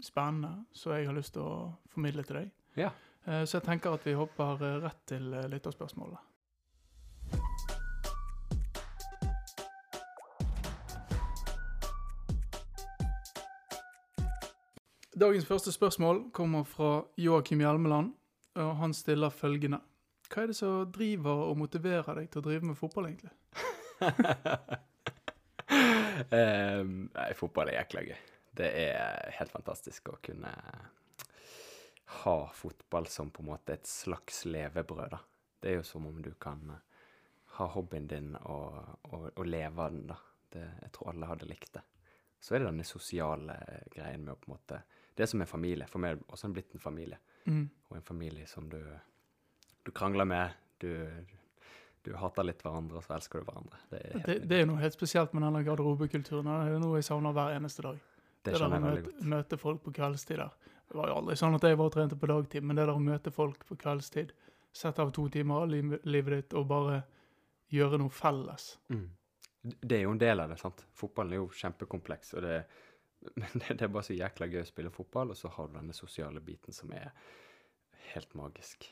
[0.02, 2.50] spennende som jeg har lyst til å formidle til deg.
[2.80, 2.90] Ja.
[3.24, 6.29] Uh, så jeg tenker at vi hopper rett til lytterspørsmålet.
[15.20, 18.14] Dagens første spørsmål kommer fra Joakim Hjelmeland,
[18.54, 19.76] og han stiller følgende.
[20.32, 23.34] Hva er det som driver og motiverer deg til å drive med fotball, egentlig?
[26.32, 28.22] um, nei, fotball er jækla gøy.
[28.62, 30.54] Det er helt fantastisk å kunne
[32.22, 35.20] ha fotball som på en måte et slags levebrød, da.
[35.60, 37.04] Det er jo som om du kan eh,
[37.58, 38.80] ha hobbyen din og,
[39.10, 40.16] og, og leve av den, da.
[40.56, 41.84] Det, jeg tror alle hadde likt det.
[42.40, 43.60] Så er det denne sosiale
[43.92, 44.80] greien med å på en måte
[45.16, 45.86] Det som er familie.
[45.90, 47.18] For meg er det også blitt en familie.
[47.46, 47.66] Mm.
[47.90, 48.80] Og en familie som du,
[49.84, 50.92] du krangler med, du,
[52.06, 53.80] du hater litt hverandre, og så elsker du hverandre.
[53.90, 56.48] Det er, Det, det er noe helt spesielt med denne garderobekulturen.
[56.48, 58.00] Det er noe jeg savner hver eneste dag.
[58.40, 60.76] det der skjønner å møte, møte folk på kveldstid der.
[60.90, 62.96] Det var jo aldri sånn at jeg var og trente på dagtid, men det der
[62.96, 64.32] å møte folk på kveldstid,
[64.74, 67.02] sette av to timer av livet ditt og bare
[67.70, 68.72] gjøre noe felles.
[68.90, 69.08] Mm.
[69.62, 70.82] Det er jo en del av det, sant.
[70.96, 72.56] Fotballen er jo kjempekompleks, og det,
[73.34, 75.76] men det, det er bare så jækla gøy å spille fotball, og så har du
[75.76, 77.12] denne sosiale biten som er
[78.14, 78.88] helt magisk.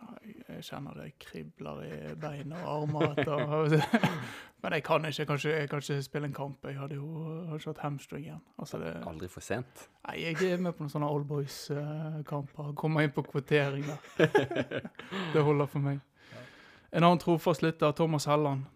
[0.00, 3.74] Ja, Jeg, kjenner det kribler i bein og armer etter
[4.60, 6.64] Men jeg kan ikke, kanskje, jeg kan ikke spille en kamp.
[6.68, 7.06] Jeg hadde jo
[7.46, 8.42] hadde ikke hatt hamstring igjen.
[8.60, 9.86] Altså det, Aldri for sent.
[10.04, 12.74] nei, jeg er med på noen sånne Old Boys-kamper.
[12.76, 14.36] Kommer inn på kvotering der.
[15.34, 16.02] Det holder for meg.
[16.92, 18.66] En annen trofast lytter, Thomas Helland,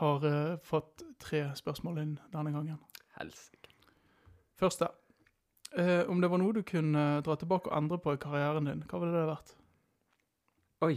[0.00, 2.80] har eh, fått tre spørsmål inn denne gangen.
[4.54, 4.60] Helsike.
[4.60, 4.88] Første.
[5.76, 8.84] Eh, om det var noe du kunne dra tilbake og endre på i karrieren din,
[8.86, 9.54] hva ville det vært?
[10.86, 10.96] Oi,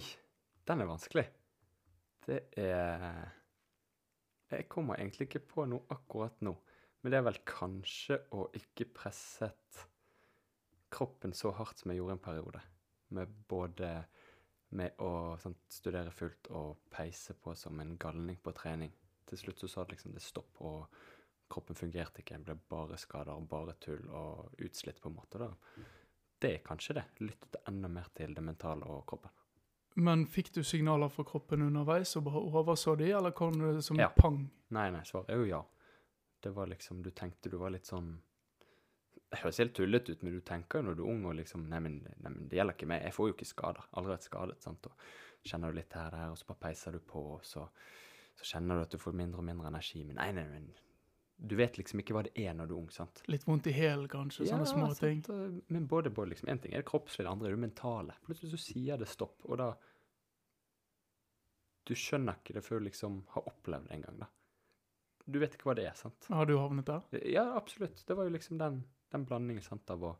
[0.67, 1.25] den er vanskelig.
[2.27, 3.33] Det er
[4.49, 6.53] Jeg kommer egentlig ikke på noe akkurat nå,
[7.01, 9.81] men det er vel kanskje å ikke presset
[10.89, 12.61] kroppen så hardt som jeg gjorde en periode.
[13.09, 14.05] Med både
[14.69, 18.93] med å sant, studere fullt og peise på som en galning på trening.
[19.27, 20.87] Til slutt så sa det liksom det stopp, og
[21.49, 22.39] kroppen fungerte ikke.
[22.43, 25.39] Ble bare skader, bare tull og utslitt på en måte.
[25.39, 25.51] da.
[26.39, 27.03] Det er kanskje det.
[27.19, 29.31] Lyttet enda mer til det mentale og kroppen.
[29.97, 33.97] Men fikk du signaler fra kroppen underveis og bare overså de, eller kom det som
[33.97, 34.09] Ja.
[34.09, 34.43] pang?
[34.69, 35.63] Nei, nei, svaret er jo ja.
[36.43, 38.19] Det var liksom, du tenkte du var litt sånn
[39.31, 41.67] Det høres helt tullete ut, men du tenker jo når du er ung og liksom
[41.67, 43.01] nei men, nei, men det gjelder ikke meg.
[43.03, 43.83] Jeg får jo ikke skader.
[43.93, 44.61] Aldri vært skadet.
[44.63, 44.85] sant?
[44.87, 44.93] Og
[45.43, 47.67] kjenner du litt her og der, og så bare peiser du på, og så,
[48.37, 50.03] så kjenner du at du får mindre og mindre energi.
[50.05, 50.69] Men nei, nei, men
[51.37, 53.21] du vet liksom ikke hva det er når du er ung, sant?
[53.29, 54.47] Litt vondt i hælen, kanskje?
[54.49, 55.19] sånne små ting.
[55.25, 58.15] sant, Men både, både liksom, en ting er det kroppslige, det andre er det mentale.
[58.25, 59.75] Plutselig så sier det stopp, og da
[61.87, 64.27] Du skjønner ikke det før du liksom har opplevd det en gang, da.
[65.27, 66.27] Du vet ikke hva det er, sant?
[66.31, 67.05] Har du havnet der?
[67.31, 68.01] Ja, absolutt.
[68.07, 70.17] Det var jo liksom den, den blandingen sant, av å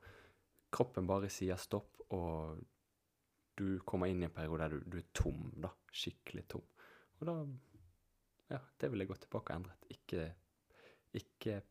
[0.71, 2.59] Kroppen bare sier stopp, og
[3.57, 5.71] du kommer inn i en periode der du, du er tom, da.
[5.95, 6.65] Skikkelig tom.
[7.19, 7.37] Og da
[8.51, 9.75] Ja, det vil jeg gå tilbake og endre.
[9.91, 10.27] Ikke,
[11.15, 11.61] ikke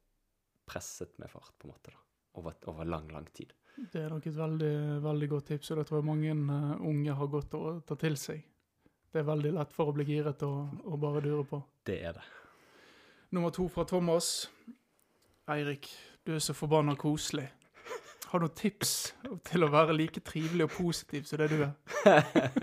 [0.67, 2.03] presset med fart, på en måte, da.
[2.37, 3.53] Over, over lang, lang tid.
[3.77, 7.17] Det er nok et veldig, veldig godt tips, og det tror jeg mange eh, unge
[7.17, 8.43] har godt å ta til seg.
[9.13, 11.61] Det er veldig lett for å bli giret og, og bare dure på.
[11.89, 12.25] Det er det.
[13.37, 14.49] Nummer to fra Thomas.
[15.53, 15.89] Eirik,
[16.25, 17.47] du er så forbanna koselig.
[18.27, 18.93] Har du noen tips
[19.47, 21.77] til å være like trivelig og positiv som det du er?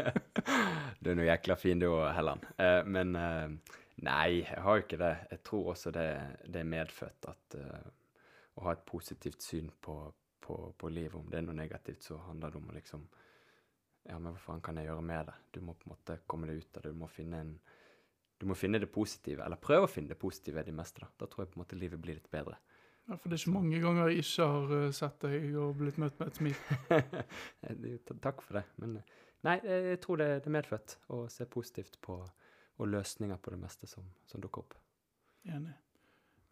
[1.02, 2.44] du er noe jækla fin du òg, Helland.
[2.60, 5.14] Eh, men eh, nei, jeg har jo ikke det.
[5.32, 6.08] Jeg tror også det,
[6.48, 7.92] det er medfødt at uh,
[8.58, 9.98] å ha et positivt syn på,
[10.44, 11.16] på, på livet.
[11.20, 13.06] Om det er noe negativt, så handler det om å liksom
[14.04, 15.38] Ja, men hva faen kan jeg gjøre med det?
[15.56, 16.92] Du må på en måte komme deg ut av det.
[16.92, 17.56] Du må finne en
[18.44, 21.00] du må finne det positive, eller prøve å finne det positive i det meste.
[21.00, 22.58] Da Da tror jeg på en måte livet blir litt bedre.
[23.08, 26.00] Ja, for det er ikke mange ganger jeg ikke har eh, sett deg og blitt
[26.00, 26.58] møtt med et smil.
[28.26, 28.64] Takk for det.
[28.84, 29.16] Men eh,
[29.48, 32.20] nei, jeg jeg tror det, det er medfødt å se positivt på
[32.78, 34.74] og løsninger på det meste som, som dukker opp.
[35.46, 35.74] Enig.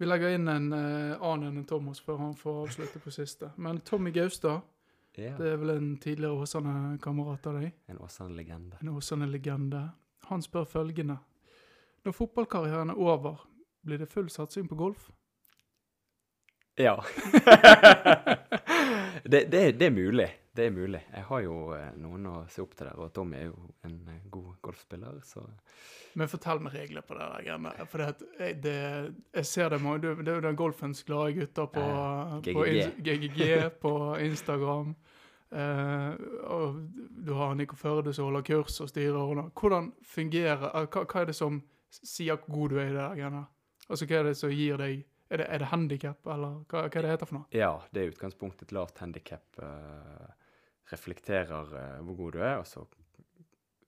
[0.02, 3.52] Vi legger inn en uh, annen enn Thomas før han får avslutte på siste.
[3.62, 4.62] Men Tommy Gaustad,
[5.16, 5.36] Ja.
[5.38, 7.76] det er vel en tidligere Åsane-kamerat av deg?
[7.92, 8.80] En Åsane-legende.
[8.82, 9.84] En Åsane-legende.
[10.30, 11.18] Han spør følgende.
[12.06, 13.44] Når fotballkarrieren er over,
[13.86, 15.12] blir det full satsing på golf?
[16.80, 16.96] Ja.
[19.24, 20.30] det, det, det er mulig.
[20.54, 21.00] Det er mulig.
[21.14, 23.94] Jeg har jo eh, noen å se opp til der, og Tommy er jo en
[24.12, 25.46] eh, god golfspiller, så
[26.20, 27.72] Men fortell meg regler på det der greiene.
[27.88, 28.76] For det, jeg- det,
[29.40, 31.86] jeg ser det mange, det er jo den golfens glade gutter på,
[32.44, 32.54] GGG.
[32.58, 33.70] på GGG.
[33.80, 34.96] På Instagram.
[35.52, 36.16] Uh,
[36.48, 36.78] og
[37.26, 39.18] du har Nico Førde som holder kurs og styrer.
[39.20, 39.50] Og.
[39.60, 41.62] Hvordan fungerer eh, hva, hva er det som
[41.92, 43.42] sier hvor god du er i det greiene?
[43.92, 47.00] Altså, hva er det som gir deg Er det, er det handikap, eller hva, hva
[47.00, 47.46] er det heter for noe?
[47.56, 49.44] ja, det er i utgangspunktet et lavt handikap.
[49.64, 50.28] Uh,
[50.92, 52.86] reflekterer eh, hvor god du er, og så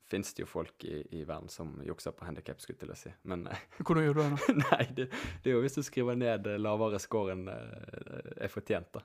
[0.10, 3.00] finnes det jo folk i, i verden som jukser på handikap, skulle jeg til å
[3.00, 3.14] si.
[3.30, 4.30] Men eh, Hvordan gjør du det?
[4.36, 4.56] nå?
[4.68, 5.10] Nei, det,
[5.44, 9.04] det er jo hvis du skriver ned eh, lavere score enn er fortjent, da.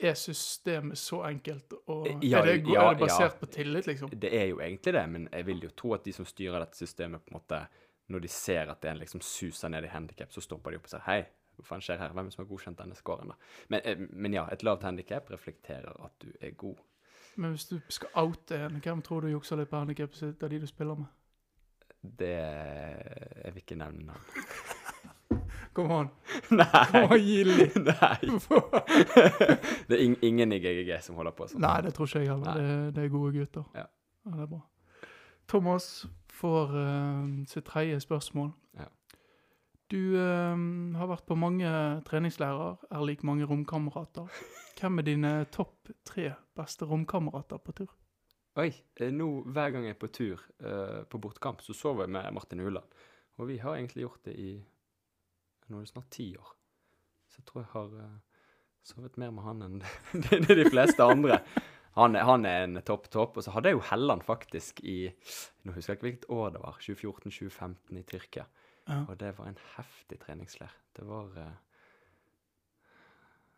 [0.00, 1.74] Er systemet så enkelt?
[1.92, 3.40] Og Ja, er, det, ja, er det basert ja.
[3.42, 4.12] på tillit, liksom?
[4.16, 6.80] Det er jo egentlig det, men jeg vil jo tro at de som styrer dette
[6.80, 7.58] systemet, på en måte,
[8.10, 10.94] når de ser at en liksom suser ned i handikap, så stopper de opp og
[10.94, 11.20] sier hei,
[11.60, 12.14] hva faen skjer her?
[12.14, 13.36] Hvem er det som har godkjent denne scoren, da?
[13.72, 16.80] Men, men ja, et lavt handikap reflekterer at du er god.
[17.36, 20.50] Men hvis du skal oute en, hvem tror du jukser litt på handikapet sitt av
[20.50, 21.08] de du spiller med?
[22.00, 24.20] Det Jeg vil ikke nevne navn.
[25.74, 26.08] Kom an.
[26.50, 26.86] Nei!
[26.90, 27.76] Kom an, gi litt.
[27.76, 28.18] Nei.
[29.88, 31.62] Det er in ingen i GGG som holder på sånn.
[31.62, 32.58] Nei, det tror ikke jeg heller.
[32.58, 33.68] Det, det er gode gutter.
[33.76, 33.86] Ja.
[34.26, 34.60] det er bra.
[35.50, 35.86] Thomas
[36.40, 38.50] får uh, sitt tredje spørsmål.
[39.90, 40.60] Du eh,
[40.98, 41.70] har vært på mange
[42.06, 44.30] treningslærer, er lik mange romkamerater.
[44.78, 47.90] Hvem er dine topp tre beste romkamerater på tur?
[48.60, 52.14] Oi, eh, nå hver gang jeg er på tur eh, på bortekamp, så sover jeg
[52.14, 53.00] med Martin Uland.
[53.40, 54.52] Og vi har egentlig gjort det i
[55.70, 56.54] nå er det snart ti år.
[57.30, 58.46] Så jeg tror jeg har eh,
[58.86, 59.76] sovet mer med han enn
[60.26, 61.38] de, de fleste andre.
[61.98, 63.38] Han, han er en topp topp.
[63.38, 64.98] Og så hadde jeg jo Helland faktisk i
[65.66, 66.78] Nå husker jeg ikke hvilket år det var.
[66.82, 68.46] 2014-2015 i Tyrkia.
[68.90, 69.04] Ja.
[69.06, 70.72] Og det var en heftig treningsleir.
[70.96, 71.58] Det var eh,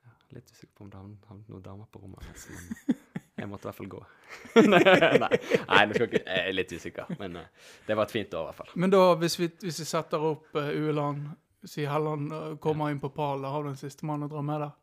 [0.04, 2.98] ja, Litt usikker på om det havnet noen damer på rommet Altså, men
[3.38, 4.02] jeg måtte i hvert fall gå.
[4.74, 8.44] nei, nå skal ikke, jeg er litt usikker, men eh, det var et fint år
[8.44, 8.74] i hvert fall.
[8.84, 11.24] Men da, hvis vi, hvis vi setter opp uh, Ueland,
[11.64, 14.76] sier Helland kommer inn på pallen, har du en sistemann å dra med der?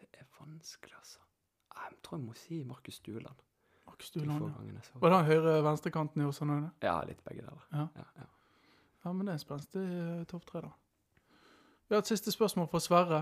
[0.00, 1.20] Det er vanskelig, altså.
[1.76, 3.46] Jeg tror jeg må si Markus Stueland.
[3.90, 4.84] Markus Stueland, ja.
[5.04, 6.60] Var det høyre-venstrekanten i Åsane?
[6.80, 7.66] Ja, litt begge deler.
[7.76, 7.88] Ja.
[8.00, 8.30] Ja, ja.
[9.04, 10.72] Ja, men det er spenstig uh, topp tre, da.
[11.90, 13.20] Vi har et siste spørsmål fra Sverre.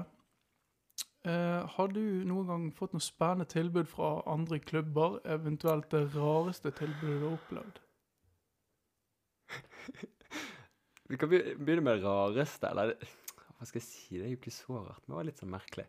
[1.26, 6.70] Eh, har du noen gang fått noe spennende tilbud fra andre klubber, eventuelt det rareste
[6.78, 7.80] tilbudet du har opplevd?
[11.08, 12.94] Vi kan begynne med det rareste, eller
[13.56, 15.54] hva skal jeg si, det er jo ikke så rart, men det var litt sånn
[15.56, 15.86] merkelig.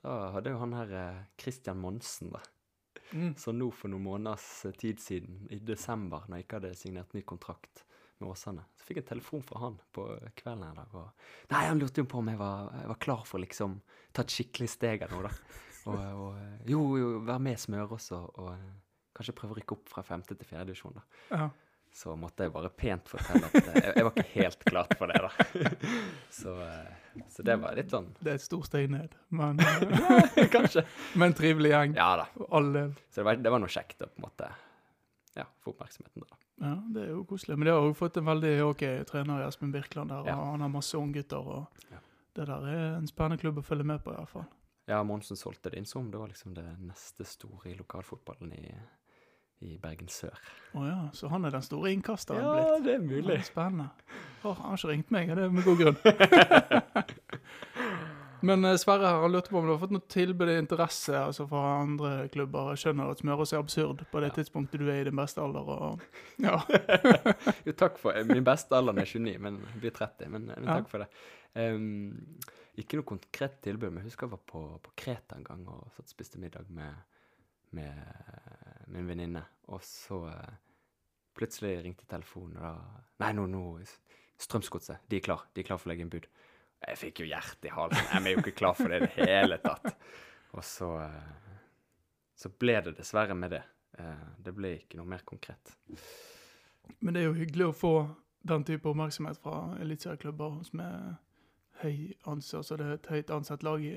[0.00, 2.42] Da hadde jo han her eh, Christian Monsen, da.
[3.12, 3.36] Mm.
[3.38, 7.14] Så nå for noen måneders eh, tid siden, i desember, når jeg ikke hadde signert
[7.14, 7.84] ny kontrakt
[8.20, 10.06] med Åsane, så fikk jeg en telefon fra han på
[10.38, 10.78] kvelden her.
[10.78, 10.96] dag.
[10.96, 13.78] Og, nei, han lurte jo på om jeg var, jeg var klar for liksom
[14.16, 15.62] ta et skikkelig steg eller noe, da.
[15.86, 18.74] Og, og eh, jo, jo, være med i Smørås og, og eh,
[19.16, 21.04] kanskje prøve å rykke opp fra femte til fjerde divisjon, da.
[21.30, 21.46] Ja.
[21.96, 25.12] Så måtte jeg bare pent fortelle at eh, jeg, jeg var ikke helt klar for
[25.12, 25.84] det, da.
[26.36, 26.52] Så,
[27.32, 29.62] så det var litt sånn Det er et stort steg ned, men,
[30.56, 30.82] Kanskje.
[31.14, 31.94] men en trivelig gjeng.
[31.96, 32.26] Ja da.
[32.34, 32.72] For all.
[33.08, 34.50] Så det var, det var noe kjekt å på en måte
[35.38, 36.45] ja, få oppmerksomheten der.
[36.60, 37.58] Ja, det er jo koselig.
[37.58, 40.36] Men de har jo fått en veldig ok trener i Espen Birkeland der, og Ja.
[40.52, 41.98] han har masse unggutter, Ja.
[42.34, 44.46] det der er en spennende klubb å følge med på, i hvert fall.
[44.88, 48.74] Ja, Monsen solgte det inn som det var liksom det neste store i lokalfotballen i,
[49.66, 50.38] i Bergen sør.
[50.74, 52.66] Å ja, så han er den store innkasteren blitt.
[52.68, 53.36] Ja, det er mulig.
[53.36, 53.90] Ja, spennende.
[54.44, 55.96] Oh, han har ikke ringt meg, og det er med god grunn.
[58.46, 61.14] Men eh, Sverre her, han lurte på om du har fått noe tilbud i interesse
[61.18, 62.72] altså fra andre klubber.
[62.74, 64.36] Jeg skjønner at Smørås er absurd på det Ja.
[64.38, 65.66] tidspunktet du er i din beste alder.
[65.66, 66.04] Og,
[66.46, 66.58] ja.
[67.66, 70.30] jo, takk for Min beste alder er 29, men blir 30.
[70.32, 70.78] Men, men Ja.
[70.80, 71.10] takk for det.
[71.56, 72.38] Um,
[72.76, 75.86] ikke noe konkret tilbud, men jeg husker jeg var på, på Kreta en gang og
[75.96, 76.92] satt spiste middag med,
[77.72, 79.40] med min venninne.
[79.72, 80.58] Og så eh,
[81.38, 83.62] plutselig ringte telefonen, og da Nei, nå, nå
[84.36, 85.46] Strømsgodset, de er klar.
[85.56, 86.26] De er klar for å legge inn bud.
[86.86, 88.06] Jeg fikk jo hjertet i halsen.
[88.12, 89.96] Jeg er jo ikke klar for det i det hele tatt.
[90.54, 91.32] Og så eh,
[92.36, 93.62] Så ble det dessverre med det.
[93.98, 95.74] Eh, det ble ikke noe mer konkret.
[97.00, 97.94] Men det er jo hyggelig å få
[98.46, 101.16] den type oppmerksomhet fra eliteserieklubber som er
[101.82, 103.96] høy ansett, altså det er et høyt ansett lag i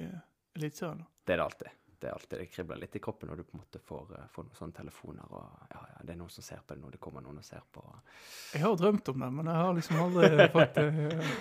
[0.58, 1.06] Eliteserien.
[1.26, 1.76] Det er det alltid.
[2.00, 4.46] Det alltid, det kribler litt i kroppen når du på en måte får, eh, får
[4.48, 7.00] noen sånne telefoner, og ja, ja, det er noen som ser på det når det
[7.04, 7.84] kommer noen og ser på.
[8.54, 10.88] Jeg har drømt om det, men jeg har liksom aldri fått det.
[11.10, 11.36] eh,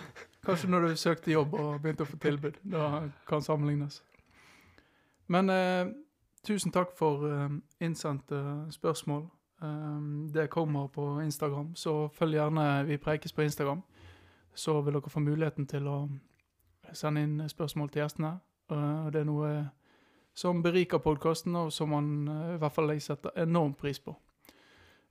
[0.48, 2.58] Kanskje når du søkte jobb og begynte å få tilbud.
[2.74, 2.90] Da
[3.28, 4.00] kan sammenlignes.
[5.28, 5.90] Men eh,
[6.46, 7.48] tusen takk for eh,
[7.84, 8.42] innsendte
[8.74, 9.26] spørsmål.
[9.62, 9.98] Eh,
[10.34, 13.82] det kommer på Instagram, så følg gjerne Vi prekes på Instagram.
[14.54, 15.98] Så vil dere få muligheten til å
[16.96, 18.40] sende inn spørsmål til gjestene.
[18.68, 19.50] og det er noe
[20.38, 24.14] som beriker podkasten, og som man eh, i hvert fall jeg setter enormt pris på.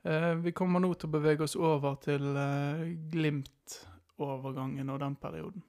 [0.07, 5.65] Eh, vi kommer nå til å bevege oss over til eh, Glimt-overgangen og den perioden.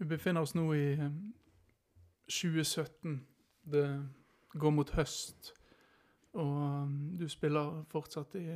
[0.00, 1.06] Vi befinner oss nå i eh,
[2.26, 3.20] 2017.
[3.70, 3.86] Det
[4.58, 5.54] går mot høst,
[6.34, 8.48] og du spiller fortsatt i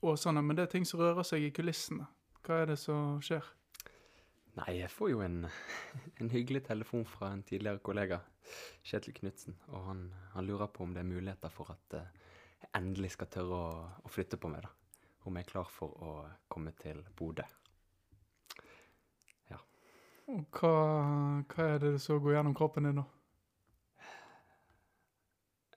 [0.00, 2.06] Åsane, men det er ting som rører seg i kulissene.
[2.46, 3.46] Hva er det som skjer?
[4.58, 5.42] Nei, jeg får jo en,
[6.20, 8.20] en hyggelig telefon fra en tidligere kollega,
[8.86, 12.10] Kjetil Knutsen, og han, han lurer på om det er muligheter for at eh,
[12.62, 14.74] jeg endelig skal tørre å, å flytte på meg, da.
[15.28, 16.12] Om jeg er klar for å
[16.48, 17.44] komme til Bodø.
[20.28, 20.72] Og hva,
[21.48, 23.04] hva er det som går gjennom kroppen din nå?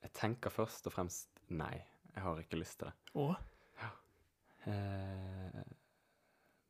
[0.02, 1.78] Jeg tenker først og fremst nei,
[2.12, 2.96] jeg har ikke lyst til det.
[3.16, 3.30] Å?
[4.69, 5.62] Eh,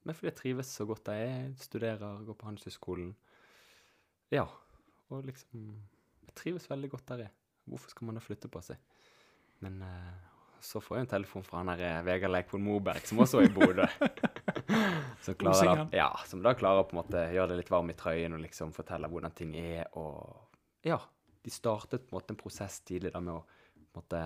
[0.02, 3.14] men fordi jeg trives så godt der jeg er, studerer, går på Handelshøyskolen.
[4.32, 4.48] Ja,
[5.12, 5.76] og liksom
[6.26, 7.38] Jeg trives veldig godt der jeg er.
[7.68, 8.78] Hvorfor skal man da flytte på seg?
[9.62, 10.32] Men eh,
[10.64, 13.50] så får jeg en telefon fra han der eh, Vegard Leikvoll Moberg, som også er
[13.50, 13.88] i Bodø.
[15.22, 18.34] Som klarer, ja, som da klarer på en måte gjøre det litt varm i trøyen
[18.34, 19.84] og liksom fortelle hvordan ting er.
[20.00, 20.98] Og ja,
[21.46, 24.22] de startet på en måte en prosess tidlig da med å på en måte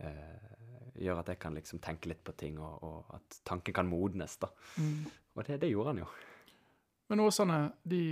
[0.00, 0.61] eh,
[0.98, 4.36] gjøre at jeg kan liksom tenke litt på ting, og, og at tanken kan modnes.
[4.42, 4.50] da.
[4.76, 5.04] Mm.
[5.34, 6.08] Og det, det gjorde han jo.
[7.12, 8.04] Men Åsane, de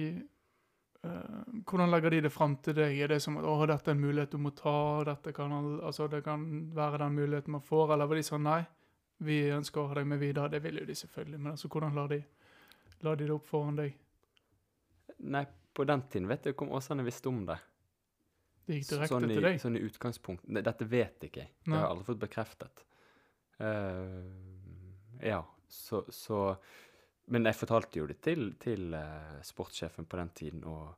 [1.04, 2.98] uh, Hvordan legger de det fram til deg?
[2.98, 6.08] Er det som at 'Å, dette er en mulighet du må ta', dette kan, altså,
[6.08, 8.60] det kan være den muligheten man får, eller var de sånn 'Nei,
[9.18, 10.50] vi ønsker å ha deg med videre'?
[10.50, 12.22] Det vil jo de selvfølgelig, men altså, hvordan lar de,
[13.00, 13.96] lar de det opp foran deg?
[15.18, 17.58] Nei, på den tiden vet jeg ikke om Åsane visste om det.
[18.70, 19.56] Det gikk direkte sånn i, til deg?
[19.58, 21.50] Sånn i utgangspunkt Dette vet ikke jeg.
[21.66, 22.84] Det har jeg aldri fått bekreftet.
[23.58, 24.30] Uh,
[25.26, 26.38] ja, så, så
[27.26, 30.94] Men jeg fortalte jo det til, til uh, sportssjefen på den tiden, og,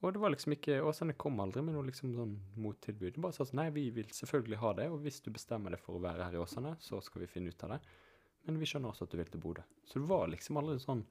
[0.00, 2.32] og det var liksom ikke Åsane kom aldri med noe liksom sånn
[2.64, 3.12] mottilbud.
[3.12, 5.84] De bare sa sånn Nei, vi vil selvfølgelig ha det, og hvis du bestemmer deg
[5.84, 7.82] for å være her i Åsane, så skal vi finne ut av det.
[8.48, 9.62] Men vi skjønner også at du vil til Bodø.
[9.86, 11.04] Så det var liksom aldri sånn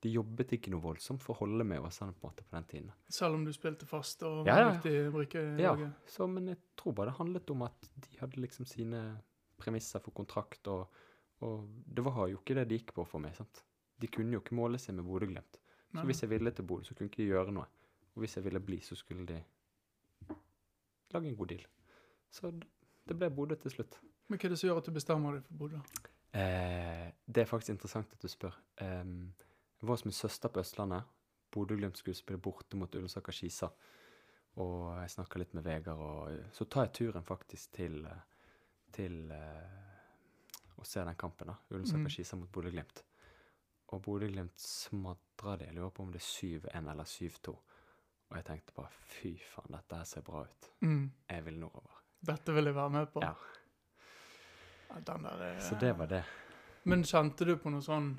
[0.00, 2.92] De jobbet ikke noe voldsomt for å holde med Åsane på på den tiden.
[3.12, 4.70] Selv om du spilte fast og Ja, var ja.
[4.78, 5.92] viktig brikke i Ja, laget?
[6.08, 9.02] så, men jeg tror bare det handlet om at de hadde liksom sine
[9.60, 10.88] premisser for kontrakt, og,
[11.44, 13.36] og det var jo ikke det de gikk på for meg.
[13.36, 13.62] sant?
[14.00, 15.58] De kunne jo ikke måle seg med Bodø-Glimt.
[15.92, 17.66] Så hvis jeg ville til Bodø, så kunne ikke de gjøre noe.
[18.14, 19.40] Og hvis jeg ville bli, så skulle de
[21.12, 21.66] lage en god deal.
[22.30, 22.50] Så
[23.08, 23.98] det ble Bodø til slutt.
[24.30, 25.80] Men hva er det som gjør at du bestemmer deg for Bodø?
[26.38, 28.54] Eh, det er faktisk interessant at du spør.
[28.86, 29.49] Em, jeg
[29.80, 31.02] var hos min søster på Østlandet.
[31.50, 33.70] Bodø-Glimt skulle spille borte mot Ullensaker-Skisa.
[34.60, 38.24] Og jeg snakka litt med Vegard, og eh, så tar jeg turen faktisk til, eh,
[38.92, 41.52] til uh, å se den kampen.
[41.52, 43.04] da, Ullensaker-Skisa mot Bodø-Glimt.
[43.90, 45.70] Og Bodø-Glimt smadra det.
[45.70, 47.56] Jeg lurer på om det er 7-1 eller 7-2.
[48.30, 50.70] Og jeg tenkte bare fy faen, dette her ser bra ut.
[50.86, 51.08] Mm.
[51.30, 51.96] Jeg vil nordover.
[52.20, 53.24] Dette vil jeg være med på.
[53.24, 53.32] Ja.
[54.90, 55.60] Ja, Den der er...
[55.60, 56.22] Så det var det.
[56.84, 58.12] Men kjente du på noe sånn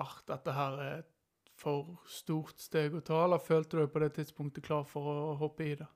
[0.00, 1.10] ah, dette her er et
[1.62, 5.34] for stort steg å ta, eller følte du deg på det tidspunktet klar for å
[5.40, 5.88] hoppe i det?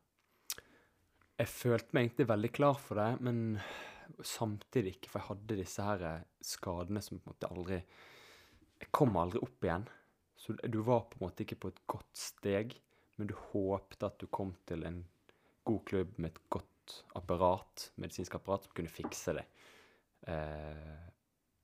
[1.36, 3.58] Jeg følte meg egentlig veldig klar for det, men
[4.24, 7.80] samtidig ikke, for jeg hadde disse her eh, skadene som på en måte aldri
[8.76, 9.86] Jeg kom aldri opp igjen.
[10.36, 12.74] Så du var på en måte ikke på et godt steg,
[13.16, 15.00] men du håpte at du kom til en
[15.66, 19.46] god klubb med et godt apparat, medisinsk apparat, som kunne fikse det.
[20.28, 21.06] Eh,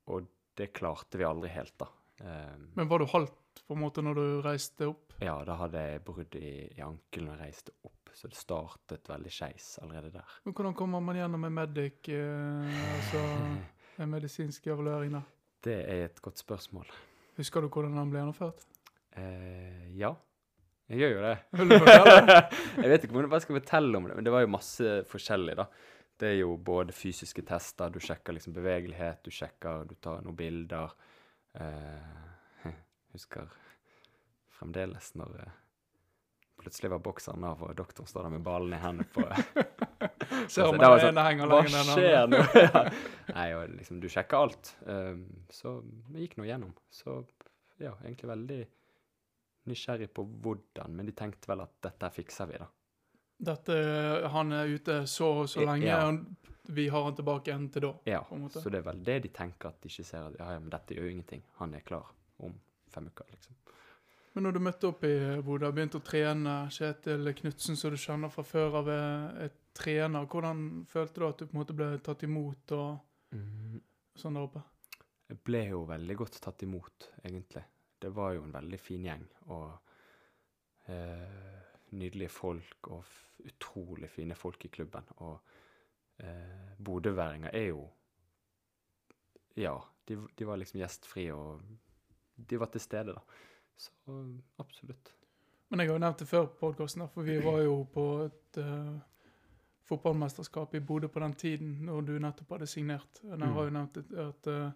[0.09, 0.27] og
[0.59, 1.91] det klarte vi aldri helt, da.
[2.23, 5.09] Eh, Men var du halvt på en måte når du reiste opp?
[5.23, 9.31] ja, da hadde jeg brudd i, i ankelen og reiste opp, så det startet veldig
[9.31, 10.33] skeis allerede der.
[10.45, 13.23] Men hvordan kommer man gjennom en medic, eh, altså
[14.03, 15.23] en medisinsk evaluering da?
[15.63, 16.91] Det er et godt spørsmål.
[17.39, 18.67] Husker du hvordan den ble gjennomført?
[19.15, 20.11] Eh, ja,
[20.91, 21.37] jeg gjør jo det.
[22.83, 25.55] Jeg vet ikke hva jeg skal fortelle om det, men det var jo masse forskjellig,
[25.61, 25.69] da.
[26.19, 30.37] Det er jo både fysiske tester, du sjekker liksom bevegelighet, du sjekker, du tar noen
[30.37, 30.93] bilder.
[31.55, 32.71] Eh,
[33.13, 33.51] husker
[34.57, 35.55] fremdeles når eh,
[36.63, 39.25] plutselig var bokseren av, og doktoren står der med ballen i hendene på
[40.53, 42.43] Ser om Altså, den henger Hva lenger den skjer nå?
[42.67, 42.83] ja.
[43.33, 44.73] Nei, og liksom, du sjekker alt.
[44.87, 45.77] Um, så
[46.11, 46.73] vi gikk nå gjennom.
[46.93, 47.21] Så
[47.81, 48.61] ja, egentlig veldig
[49.71, 52.67] nysgjerrig på hvordan, men de tenkte vel at dette fikser vi, da.
[53.53, 53.77] Dette,
[54.35, 56.03] han er ute så og så lenge, Ja.
[56.69, 57.93] Vi har han tilbake igjen til da.
[58.07, 58.61] Ja, På en måte.
[58.63, 60.71] så det er vel det de tenker, at de ikke ser at ja, ja, men
[60.71, 61.43] dette gjør jo ingenting.
[61.59, 62.55] Han er klar om
[62.93, 63.59] fem uker, liksom.
[64.35, 67.99] Men når du møtte opp i Bodø og begynte å trene Kjetil Knutsen, som du
[68.01, 71.77] kjenner fra før av, er er trener, hvordan følte du at du på en måte
[71.77, 73.37] ble tatt imot og
[74.17, 74.63] sånn der oppe?
[75.29, 77.63] Jeg ble jo veldig godt tatt imot, egentlig.
[78.01, 79.23] Det var jo en veldig fin gjeng,
[79.55, 79.71] og
[80.93, 81.61] eh,
[81.97, 83.05] nydelige folk, og
[83.49, 85.09] utrolig fine folk i klubben.
[85.25, 85.39] Og
[86.23, 87.89] eh, bodøværinger er jo
[89.57, 89.75] Ja,
[90.09, 91.61] de, de var liksom gjestfrie, og
[92.51, 93.21] de var til stede, da.
[93.77, 93.91] Så
[94.59, 95.13] absolutt.
[95.69, 98.59] Men jeg har jo nevnt det før på podkasten, for vi var jo på et
[98.65, 98.97] uh,
[99.89, 103.21] fotballmesterskap i Bodø på den tiden, når du nettopp hadde signert.
[103.25, 103.53] Jeg Mm.
[103.53, 104.71] har jo nevnt at, at eh,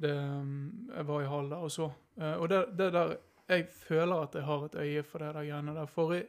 [0.00, 1.90] det, mm, jeg var i hall der og så.
[2.16, 3.16] Uh, og det, det der
[3.48, 5.86] Jeg føler at jeg har et øye for det der greiene der.
[5.86, 6.22] For i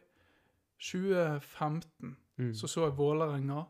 [0.79, 2.53] 2015 Mm.
[2.53, 3.63] så så jeg Vålerenga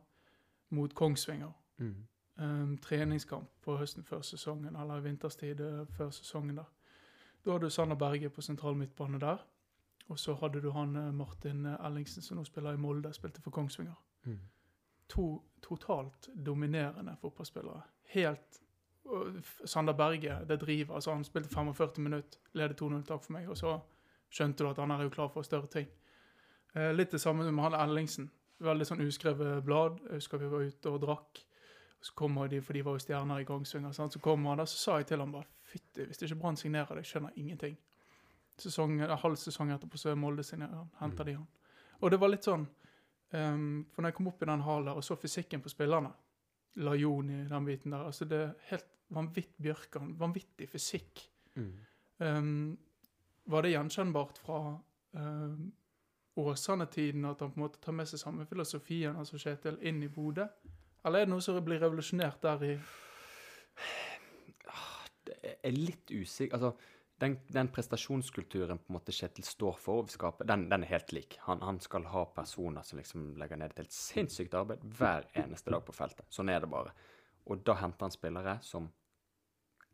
[0.70, 1.52] mot Kongsvinger.
[1.78, 2.08] Mm.
[2.36, 6.72] Um, treningskamp på høsten før sesongen, eller vinterstid eh, før sesongen der.
[7.46, 9.46] Da hadde du Sander Berge på sentral midtbane der.
[10.08, 13.42] Og så hadde du han eh, Martin eh, Ellingsen, som nå spiller i Molde, spilte
[13.42, 13.96] for Kongsvinger.
[14.26, 14.40] Mm.
[15.10, 17.82] To totalt dominerende fotballspillere.
[18.14, 18.62] Helt
[19.06, 19.28] og
[19.66, 20.94] Sander Berge, det driver.
[20.94, 23.80] altså Han spilte 45 minutter, ledet 2-0 takk for meg, og så
[24.30, 25.88] skjønte du at han er jo klar for større ting.
[26.76, 28.32] Eh, litt det samme med han Ellingsen.
[28.64, 30.00] Veldig sånn uskrevet blad.
[30.06, 31.42] Jeg husker vi var ute og drakk.
[32.06, 33.92] Så kommer de, for de var jo stjerner i Kongsvinger.
[33.92, 36.58] Så kommer han der, så sa jeg til ham bare Fytti, hvis det ikke Brann
[36.60, 37.78] signerer deg, skjønner jeg ingenting.
[38.62, 40.92] Sesong, en halv sesong etterpå så er Molde signerer han.
[41.02, 41.48] Henter de han.
[42.00, 42.64] Og det var litt sånn
[43.34, 46.12] um, For når jeg kom opp i den hallen der og så fysikken på spillerne
[46.86, 50.14] Lajoni, den biten der altså Det er helt vanvitt Bjørkan.
[50.20, 51.26] Vanvittig fysikk.
[51.56, 51.74] Mm.
[52.20, 52.78] Um,
[53.52, 54.60] var det gjenkjennbart fra
[55.18, 55.68] um,
[56.36, 60.12] Åsane-tiden at han på en måte tar med seg samme filosofien altså Kjetil, inn i
[60.12, 60.48] Bodø?
[61.06, 62.74] Eller er det noe som blir revolusjonert der i
[65.46, 66.74] Jeg er litt usikker Altså,
[67.22, 71.38] den, den prestasjonskulturen på en måte Kjetil står for, og den, den er helt lik.
[71.46, 75.72] Han, han skal ha personer som liksom legger ned et helt sinnssykt arbeid hver eneste
[75.72, 76.28] dag på feltet.
[76.34, 76.92] Sånn er det bare.
[77.48, 78.90] Og da henter han spillere som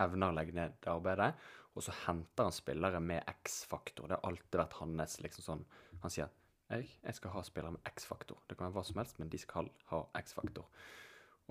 [0.01, 1.35] evner å legge ned det arbeidet,
[1.75, 4.09] og så henter han spillere med X-faktor.
[4.09, 5.65] Det har alltid vært hans liksom sånn
[6.01, 6.31] Han sier
[6.71, 8.39] Erik, jeg skal ha spillere med X-faktor.
[8.47, 10.69] Det kan være hva som helst, men de skal ha X-faktor.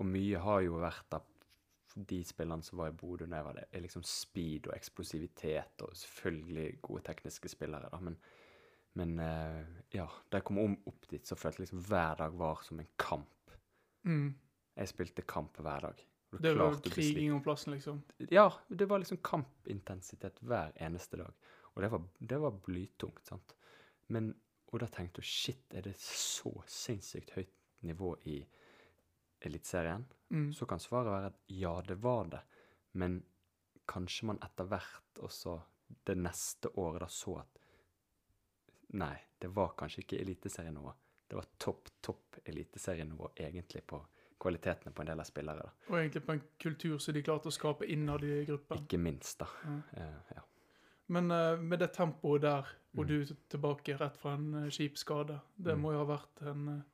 [0.00, 1.26] Og mye har jo vært av
[1.94, 5.84] de spillerne som var i Bodø da jeg var det, er liksom speed og eksplosivitet
[5.84, 8.16] og selvfølgelig gode tekniske spillere, da, men,
[8.98, 12.38] men eh, ja, da jeg kom om, opp dit, så følte jeg liksom hver dag
[12.40, 13.56] var som en kamp.
[14.06, 14.30] mm,
[14.80, 16.06] Jeg spilte kamp hver dag.
[16.30, 18.02] Og Det var kriging om plassen, liksom.
[18.30, 21.34] Ja, det var liksom kampintensitet hver eneste dag.
[21.74, 23.56] Og det var, det var blytungt, sant.
[24.06, 24.32] Men,
[24.70, 27.54] og da tenkte jeg shit, er det så sinnssykt høyt
[27.86, 28.40] nivå i
[29.40, 30.06] Eliteserien?
[30.28, 30.52] Mm.
[30.52, 32.42] Så kan svaret være at ja, det var det.
[32.92, 33.20] Men
[33.90, 35.56] kanskje man etter hvert også
[36.06, 37.56] det neste året da så at
[38.90, 40.90] Nei, det var kanskje ikke eliteserienivå.
[41.30, 44.00] Det var topp, topp eliteserienivå egentlig på
[44.40, 45.62] kvalitetene på en del av spillere.
[45.66, 45.72] da.
[45.90, 48.78] Og egentlig på en kultur som de klarte å skape innad i gruppen.
[48.86, 49.46] Ikke minst, da.
[49.64, 49.76] Ja.
[50.04, 50.42] Eh, ja.
[51.10, 52.66] Men uh, med det tempoet der,
[52.96, 53.06] og Mm.
[53.08, 55.80] du er tilbake rett fra en uh, kjip skade, det Mm.
[55.82, 56.84] må jo ha vært en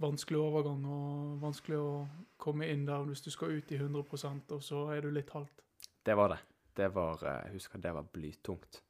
[0.00, 4.62] vanskelig overgang og vanskelig å komme inn der hvis du skal ut i 100% og
[4.62, 5.62] så er du litt halvt.
[6.04, 6.38] Det var det.
[6.74, 8.80] Det var, jeg husker det var blytungt.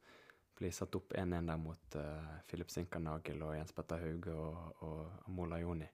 [0.57, 5.29] Bli satt opp 1-1 der mot uh, Philip Sinkernagel og Jens Petter Hauge og, og
[5.35, 5.87] Mola Joni.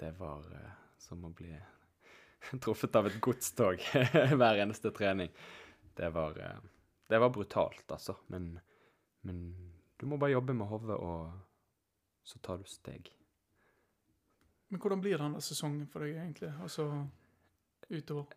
[0.00, 0.40] Det var
[1.00, 1.52] som å bli
[2.64, 3.82] truffet av et godstog
[4.40, 5.32] hver eneste trening.
[5.96, 6.58] Det var, eh,
[7.10, 8.16] det var brutalt, altså.
[8.32, 8.52] Men,
[9.26, 9.40] men
[10.00, 11.32] du må bare jobbe med hodet, og
[12.24, 13.10] så tar du steg.
[14.70, 16.52] Men hvordan blir denne sesongen for deg, egentlig?
[16.62, 16.86] Altså
[17.90, 18.36] utover?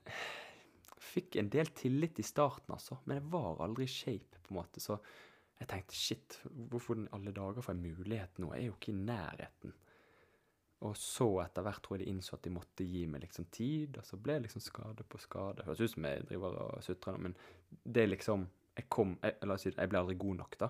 [1.04, 4.58] Fikk en del tillit i starten, altså, men jeg var aldri i shape, på en
[4.58, 4.82] måte.
[4.82, 4.98] Så
[5.60, 6.40] jeg tenkte shit,
[6.72, 8.50] hvorfor i alle dager får jeg mulighet nå?
[8.56, 9.76] Jeg er jo ikke i nærheten.
[10.84, 13.98] Og så etter hvert tror jeg de innså at de måtte gi meg liksom tid,
[14.02, 15.64] og så ble det liksom skade på skade.
[15.64, 17.36] Høres ut som jeg driver og sutrer, men
[17.86, 20.70] det er liksom Jeg kom jeg, La oss si jeg ble aldri god nok, da.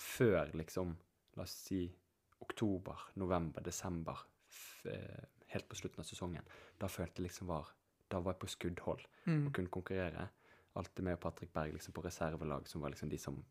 [0.00, 0.94] Før liksom,
[1.36, 1.82] la oss si
[2.40, 4.22] oktober, november, desember.
[4.88, 6.42] Eh, helt på slutten av sesongen.
[6.80, 7.68] Da følte jeg liksom var
[8.10, 9.46] Da var jeg på skuddhold Mm.
[9.46, 10.28] og kunne konkurrere.
[10.74, 13.44] Alltid med Patrick Berg liksom på reservelag, som var liksom de som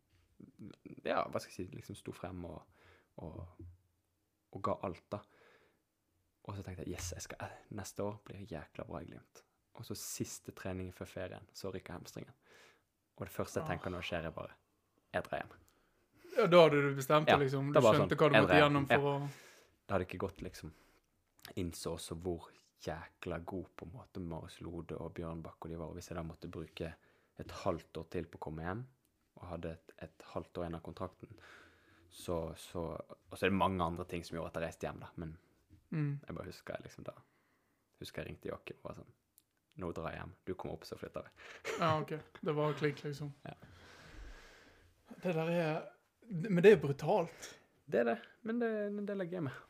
[1.06, 2.62] Ja, hva skal jeg si, liksom sto frem og,
[3.18, 3.48] og,
[4.52, 5.20] og ga alt, da.
[6.50, 9.44] Og så tenkte jeg yes, jeg skal, neste år blir det jækla bra i Glimt.
[9.78, 12.34] Og så siste trening før ferien, så rykker hamstringen.
[13.18, 14.58] Og det første jeg tenker når det skjer, er bare
[15.12, 15.58] Jeg drar hjem.
[16.32, 17.70] Ja, da hadde du bestemt Ja, deg, liksom.
[17.74, 20.74] Du skjønte sånn, hva du måtte gjennom for å Det hadde ikke gått, liksom.
[21.60, 22.48] Innså også hvor
[22.82, 25.92] jækla god på en måte Marius Lode og Bjørn Bakke og de var.
[25.92, 26.94] Og hvis jeg da måtte bruke
[27.42, 28.86] et halvt år til på å komme hjem,
[29.42, 31.44] og hadde et, et halvt år igjen av kontrakten,
[32.12, 35.04] så, så Og så er det mange andre ting som gjorde at jeg reiste hjem,
[35.04, 35.12] da.
[35.22, 35.36] Men
[35.92, 36.12] mm.
[36.28, 37.16] jeg bare husker jeg liksom da
[38.02, 39.12] Husker jeg ringte Joakim og var sånn
[39.82, 40.32] Nå drar jeg hjem.
[40.46, 41.30] Du kommer opp, så flytter vi.
[41.80, 42.10] Ja, OK.
[42.44, 43.30] Det var klink, liksom.
[43.48, 43.54] Ja.
[45.24, 45.78] Det der er
[46.28, 47.48] Men det er brutalt.
[47.86, 48.72] Det er det, men det,
[49.08, 49.62] det legger jeg med.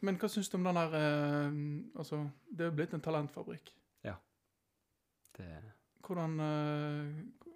[0.00, 1.60] Men hva syns du om den der eh,
[2.00, 3.74] Altså, det er blitt en talentfabrikk.
[5.36, 5.62] Det,
[6.06, 7.06] Hvordan eh,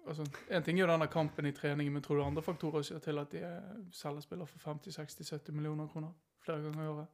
[0.07, 2.99] Altså, En ting er jo denne kampen i treningen, men tror du andre faktorer ser
[2.99, 6.11] til at de eh, selger spillere for 50-60-70 millioner kroner
[6.45, 7.07] flere ganger i året?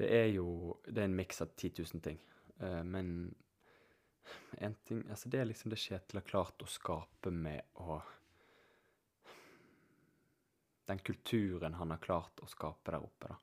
[0.00, 2.20] Det er jo Det er en miks av 10 000 ting.
[2.62, 3.34] Uh, men
[4.58, 8.00] en ting Altså, det er liksom det Kjetil har klart å skape med å
[10.90, 13.36] Den kulturen han har klart å skape der oppe, da.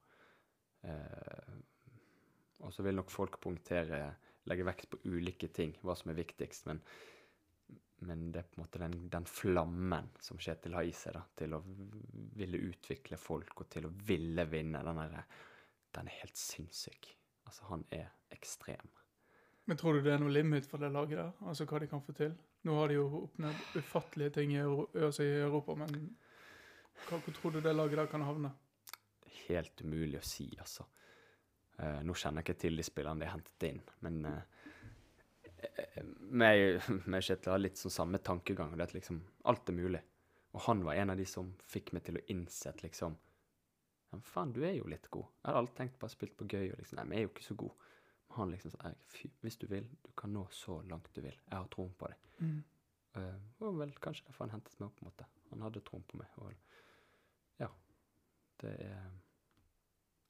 [0.88, 1.53] Uh,
[2.66, 4.01] og så vil nok folk punktere,
[4.49, 6.82] Legge vekt på ulike ting, hva som er viktigst, men
[8.05, 11.24] men det er på en måte den, den flammen som Kjetil har i seg, da,
[11.39, 11.62] til å
[12.38, 15.16] ville utvikle folk og til å ville vinne, den der,
[15.97, 17.11] den er helt sinnssyk.
[17.47, 18.89] Altså, han er ekstrem.
[19.67, 21.31] Men tror du det er noe limit for det laget der?
[21.49, 22.35] Altså hva de kan få til?
[22.67, 25.97] Nå har de jo oppnådd ufattelige ting i, altså Europa, men
[27.07, 28.53] hva, hvor tror du det laget der kan havne?
[29.47, 30.87] Helt umulig å si, altså.
[31.77, 34.31] Uh, nå kjenner jeg ikke til de spillerne de har hentet inn, men vi
[35.67, 36.07] eh,
[36.41, 38.73] meg og Kjetil har litt sånn samme tankegang.
[38.77, 39.19] Det at liksom
[39.51, 40.01] alt er mulig.
[40.55, 43.17] Og han var en av de som fikk meg til å innse at liksom
[44.12, 45.28] men faen, du er jo litt god.
[45.41, 47.32] Jeg hadde alltid tenkt på å spilt på gøy og liksom Nei, vi er jo
[47.34, 47.91] ikke så gode.
[48.28, 51.22] Men han liksom sa «Erik, fy, hvis du vil, du kan nå så langt du
[51.24, 51.36] vil.
[51.36, 52.26] Jeg har troen på deg.
[52.39, 52.58] Mm.
[53.18, 55.28] Uh, og vel kanskje derfor han hentet meg opp, på en måte.
[55.51, 56.36] Han hadde troen på meg.
[56.43, 57.72] Og ja,
[58.64, 59.08] det er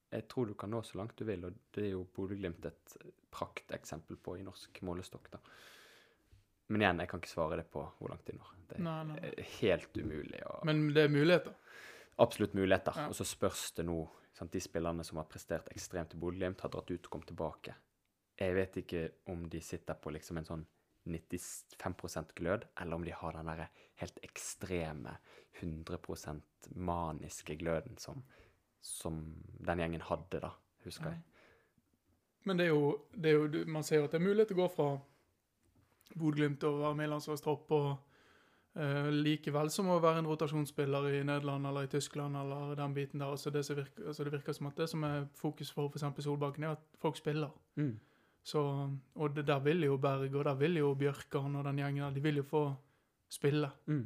[0.07, 2.93] Jeg tror du kan nå så langt du vil, og det er jo Bodø-Glimt et
[3.33, 5.41] prakteksempel på i norsk målestokk, da.
[6.71, 8.53] Men igjen, jeg kan ikke svare det på hvor langt de når.
[8.69, 9.33] Det Nei, nei, nei.
[9.33, 10.39] er helt umulig.
[10.47, 11.53] å Men det er muligheter.
[12.17, 12.93] Absolutt muligheter.
[12.95, 13.09] Ja.
[13.09, 14.01] Og så spørs det nå
[14.37, 17.75] sant, De spillerne som har prestert ekstremt i Bodø-Glimt, har dratt ut og kommet tilbake.
[18.37, 19.03] Jeg vet ikke
[19.33, 20.65] om de sitter på liksom en sånn
[21.07, 23.69] 95% glød, eller om de har den derre
[24.01, 25.15] helt ekstreme
[25.61, 28.21] 100% maniske gløden som,
[28.83, 29.21] som
[29.65, 30.51] den gjengen hadde, da,
[30.85, 31.23] husker jeg.
[32.47, 34.59] Men det er jo, det er jo Man ser jo at det er mulighet til
[34.59, 34.89] å gå fra
[36.13, 37.87] Bodø-Glimt og være med i landslagstropp og
[38.77, 43.23] eh, likevel som å være en rotasjonsspiller i Nederland eller i Tyskland eller den biten
[43.23, 43.33] der.
[43.35, 46.23] Altså det, virker, altså det virker som at det som er fokus for f.eks.
[46.25, 47.53] Solbakken, er at folk spiller.
[47.75, 47.95] Mm.
[48.47, 48.61] Så,
[49.15, 52.13] og det, der vil jo Berg og der vil jo Bjørkan og den gjengen der,
[52.15, 52.63] de vil jo få
[53.29, 53.71] spille.
[53.85, 54.05] Mm.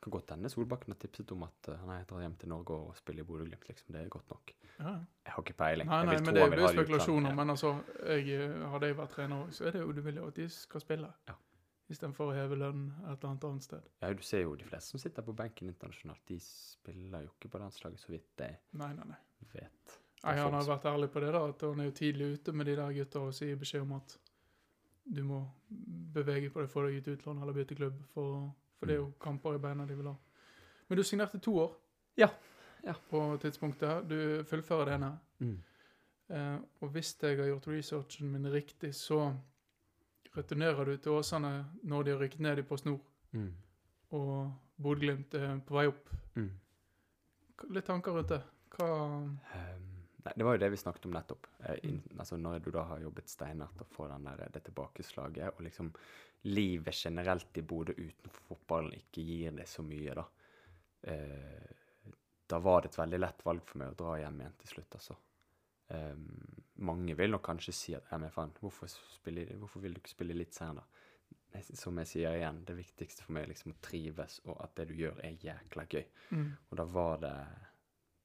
[0.00, 2.96] Kan godt hende Solbakken har tipset om at uh, nei, drar hjem til Norge og
[2.96, 3.66] spiller i Bodø-Glimt.
[3.68, 3.92] Liksom.
[3.92, 4.52] Det er godt nok.
[4.78, 4.94] Ja.
[5.26, 5.90] Jeg har ikke peiling.
[5.90, 7.34] Nei, nei, men det, er jo spekulasjoner.
[7.36, 7.74] Men altså,
[8.06, 10.40] jeg, eh, hadde jeg vært trener òg, så er det jo du vil jo at
[10.40, 11.10] de skal spille.
[11.28, 11.36] Ja.
[11.90, 13.86] Istedenfor å heve lønn et eller annet annet sted.
[14.02, 17.50] Ja, du ser jo de fleste som sitter på benken internasjonalt, de spiller jo ikke
[17.50, 19.18] på landslaget, så vidt jeg Nei, nei, nei.
[19.56, 19.96] vet.
[20.22, 22.66] Nei, han har vært ærlig på det, da, at han er jo tidlig ute med
[22.68, 24.14] de der gutta og sier beskjed om at
[25.10, 25.40] du må
[26.14, 28.44] bevege på deg, få deg et utlån eller bytte klubb, for,
[28.78, 30.14] for det er jo kamper i beina de vil ha.
[30.90, 31.72] Men du signerte to år
[32.20, 32.28] Ja,
[32.84, 32.94] ja.
[33.10, 34.06] på tidspunktet.
[34.10, 35.10] Du fullfører det ene.
[35.40, 35.56] Mm.
[36.30, 39.32] Eh, og hvis jeg har gjort researchen min riktig, så
[40.36, 41.52] returnerer du til Åsane
[41.82, 43.00] når de har rykket ned i Post Nord,
[43.32, 43.52] Mm.
[44.10, 44.50] og
[44.82, 46.08] Bodø-Glimt er på vei opp.
[46.34, 46.50] Mm.
[47.70, 48.40] Litt tanker rundt det.
[48.74, 49.28] Hva um,
[50.24, 51.46] nei, det var jo det vi snakket om nettopp.
[51.60, 55.54] Eh, inn, altså Når du da har jobbet steinert og får den der, det tilbakeslaget,
[55.54, 55.92] og liksom
[56.50, 60.24] livet generelt i Bodø utenfor fotballen ikke gir det så mye, da.
[61.02, 61.70] Eh,
[62.50, 64.94] da var det et veldig lett valg for meg å dra hjem igjen til slutt,
[64.98, 65.16] altså.
[65.90, 70.00] Ehm, mange vil nok kanskje si at ja, men faen, hvorfor, spiller, hvorfor vil du
[70.02, 70.86] ikke spille litt senere?
[71.74, 74.86] Som jeg sier igjen, det viktigste for meg er liksom å trives, og at det
[74.92, 76.04] du gjør, er jækla gøy.
[76.30, 76.50] mm.
[76.70, 77.34] Og da var det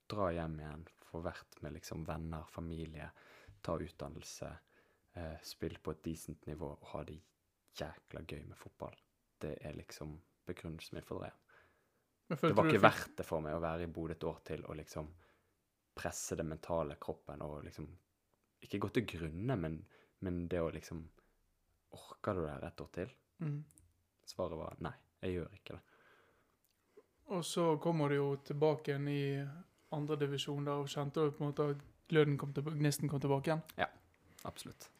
[0.06, 3.10] dra hjem igjen, få vært med liksom venner, familie,
[3.66, 4.52] ta utdannelse,
[5.18, 7.18] eh, spille på et decent nivå og ha det
[7.76, 8.94] jækla gøy med fotball.
[9.42, 10.14] Det er liksom
[10.46, 11.26] begrunnelsen min for.
[12.28, 14.64] Men Det var ikke verdt det for meg å være i Bodø et år til
[14.66, 15.10] og liksom
[15.96, 17.88] presse det mentale kroppen og liksom
[18.66, 19.76] Ikke gå til grunne, men,
[20.24, 21.04] men det å liksom
[21.96, 23.12] Orker du det et år til?
[23.40, 23.60] Mm.
[24.26, 24.92] Svaret var nei,
[25.22, 25.82] jeg gjør ikke det.
[27.36, 29.22] Og så kommer du jo tilbake igjen i
[29.96, 33.62] andredivisjon og kjente du på en måte at gløden kom tilbake, gnisten kom tilbake igjen?
[33.78, 33.88] Ja,
[34.46, 34.90] Absolutt.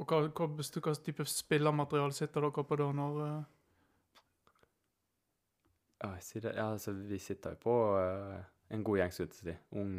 [0.00, 3.40] Og hva, hva, hva type spillermateriale sitter dere på da når uh...
[6.00, 6.14] Ja.
[6.16, 8.38] Ja, altså, vi sitter jo på uh,
[8.72, 9.56] en god gjeng, skulle jeg si.
[9.76, 9.98] Ung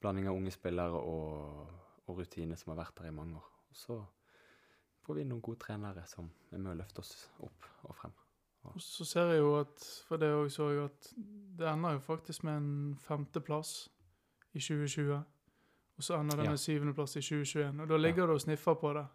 [0.00, 1.72] blanding av unge spillere og,
[2.06, 3.48] og rutine som har vært der i mange år.
[3.70, 3.98] Og så
[5.06, 7.14] får vi noen gode trenere som er med å løfte oss
[7.46, 8.14] opp og frem.
[8.66, 11.10] Og så ser jeg jo at For det også så jeg at
[11.60, 13.74] det ender jo faktisk med en femteplass
[14.52, 15.20] i 2020.
[15.96, 16.50] Og så ender det Ja.
[16.50, 17.80] med syvendeplass i 2021.
[17.80, 19.06] Og da ligger du og sniffer på det.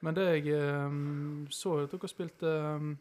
[0.00, 2.46] Men det jeg um, så, at dere spilte
[2.76, 2.98] um,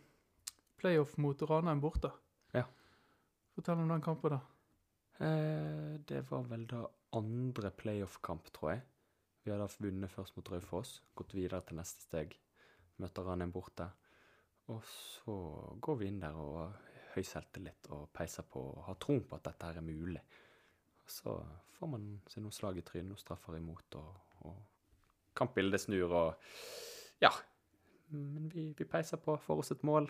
[0.78, 2.12] playoff mot Ranheim borte.
[2.54, 2.64] Ja.
[3.56, 4.40] Fortell om den kampen, da.
[5.26, 6.84] Eh, det var vel da
[7.18, 8.82] andre playoff-kamp, tror jeg.
[9.46, 12.34] Vi hadde vunnet først mot Raufoss, gått videre til neste steg.
[13.02, 13.88] Møter Ranheim borte.
[14.74, 15.36] Og så
[15.84, 16.74] går vi inn der og
[17.14, 20.22] høy selvtillit og peiser på og har troen på at dette her er mulig.
[21.06, 21.36] Og så
[21.78, 26.56] får man seg noen slag i trynet, noen straffer imot, og, og kampbildet snur og
[27.22, 27.32] Ja.
[28.10, 30.10] Men vi, vi peiser på, får oss et mål,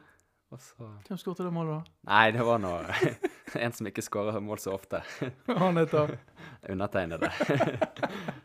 [0.52, 2.12] og så Hvem skåret det målet, da?
[2.12, 2.74] Nei, det var nå
[3.66, 5.02] en som ikke skårer mål så ofte.
[5.48, 6.18] Han heter
[6.70, 7.30] Undertegnede.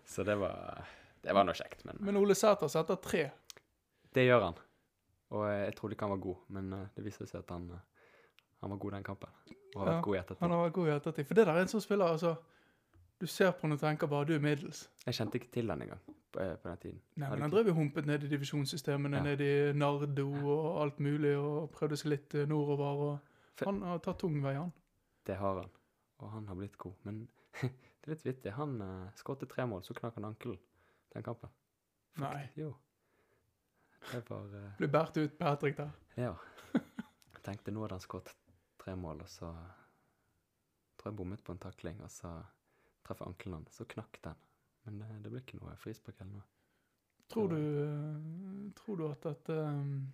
[0.05, 0.85] så det var
[1.23, 3.31] Det var noe kjekt, men Men Ole Sæter setter tre.
[4.15, 4.55] det gjør han.
[5.31, 7.83] Og jeg trodde ikke han var god, men eh, det viser seg at han, eh,
[8.65, 9.29] han var god den kampen.
[9.77, 10.41] Og har Ja, vært god i ettertid.
[10.41, 11.27] Han har vært god i ettertid.
[11.29, 12.37] For det der er en sånn spiller, altså
[13.21, 14.89] Du ser på han og tenker bare du er middels.
[15.07, 16.01] Jeg kjente ikke til han engang
[16.33, 17.01] på, eh, på den tiden.
[17.21, 19.23] Nei, men Han drev jo humpet ned i divisjonssystemene, Ja.
[19.23, 20.27] ned i Nardo
[20.57, 23.21] og alt mulig, og prøvde seg litt nordover.
[23.61, 24.73] og Han har tatt tung vei, han.
[25.31, 25.71] Det har han.
[26.19, 26.95] Og han har blitt god.
[27.07, 27.21] Men
[27.63, 28.53] det er litt vittig.
[28.57, 30.59] Han uh, skåret tre mål, så knakk han ankelen.
[31.15, 31.53] den kampen.
[32.19, 32.49] Nei.
[32.59, 32.73] Jo.
[34.11, 35.93] Det var uh, Blir båret ut Patrick der.
[36.19, 36.35] Ja.
[37.37, 38.35] Jeg tenkte nå hadde han skåret
[38.83, 39.53] tre mål, og så
[40.99, 42.33] tror jeg bommet på en takling, og så
[43.07, 44.43] traff jeg ankelen hans, så knakk den.
[44.85, 46.49] Men det, det ble ikke noe frispark eller noe.
[47.31, 50.11] Tror du, eh, tror du at dette um,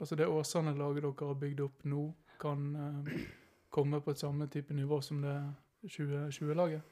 [0.00, 2.06] Altså det Åsane-laget dere har bygd opp nå,
[2.42, 3.10] kan eh,
[3.72, 5.36] komme på et samme type nivå som det
[5.82, 6.82] 2020-laget?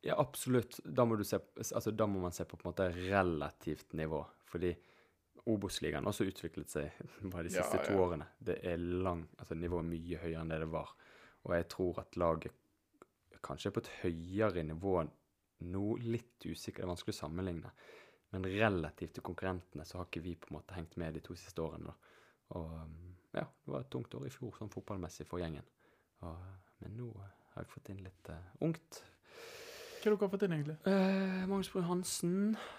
[0.00, 0.80] Ja, absolutt.
[0.84, 4.22] Da må, du se, altså, da må man se på på en måte relativt nivå.
[4.46, 4.72] Fordi
[5.50, 7.00] Obos-ligaen også utviklet seg
[7.32, 8.28] bare de Ja, siste to årene.
[8.38, 10.92] Det er lang, altså nivået er mye høyere enn det det var.
[11.42, 12.60] Og jeg tror at laget
[13.42, 15.00] kanskje er på et høyere nivå
[15.72, 15.86] nå.
[16.02, 17.72] Litt usikker, det er vanskelig å sammenligne.
[18.32, 21.34] Men relativt til konkurrentene så har ikke vi på en måte hengt med de to
[21.36, 21.90] siste årene.
[21.90, 22.14] da.
[22.56, 22.94] Og um,
[23.34, 25.64] ja, det var et tungt år i fjor sånn fotballmessig for gjengen.
[26.22, 26.36] Og,
[26.82, 27.08] men nå
[27.54, 29.02] har jeg fått inn litt uh, ungt.
[30.02, 30.74] Hva har dere fått inn, egentlig?
[30.90, 32.32] Eh, Magnus Brun Hansen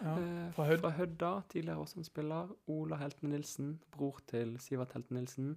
[0.03, 0.81] Ja, eh, fra Hødd.
[0.83, 2.49] fra Hødda, tidligere Åsane-spiller.
[2.73, 5.53] Ola Helten Nilsen, bror til Sivert Helten Nilsen.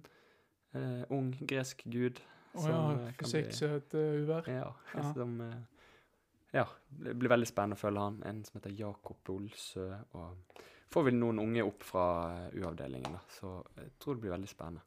[0.73, 2.21] Eh, ung gresk gud.
[2.55, 2.77] Å oh, ja,
[3.09, 4.47] eh, bli- uh, uvær.
[4.47, 5.13] Ja, Ja.
[5.13, 5.57] som eh,
[6.53, 6.63] Ja,
[7.03, 8.21] det blir veldig spennende å følge han.
[8.23, 9.89] En som heter Jakob Olsø.
[10.15, 10.37] Og
[10.89, 12.03] får vi noen unge opp fra
[12.51, 13.19] eh, U-avdelingen, da.
[13.29, 14.81] Så jeg tror det blir veldig spennende.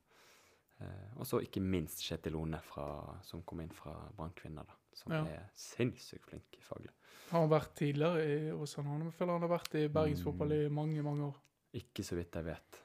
[0.80, 2.86] Eh, og så ikke minst Kjetil One, fra,
[3.22, 4.76] som kom inn fra Brann Kvinner, da.
[4.96, 5.24] Som Ja.
[5.24, 6.90] er sinnssykt flink faglig.
[7.30, 8.88] Har han vært tidligere i Åsane?
[8.88, 10.66] Han føler han har vært i bergensfotball Mm.
[10.66, 11.36] i mange, mange år.
[11.74, 12.80] Ikke så vidt jeg vet.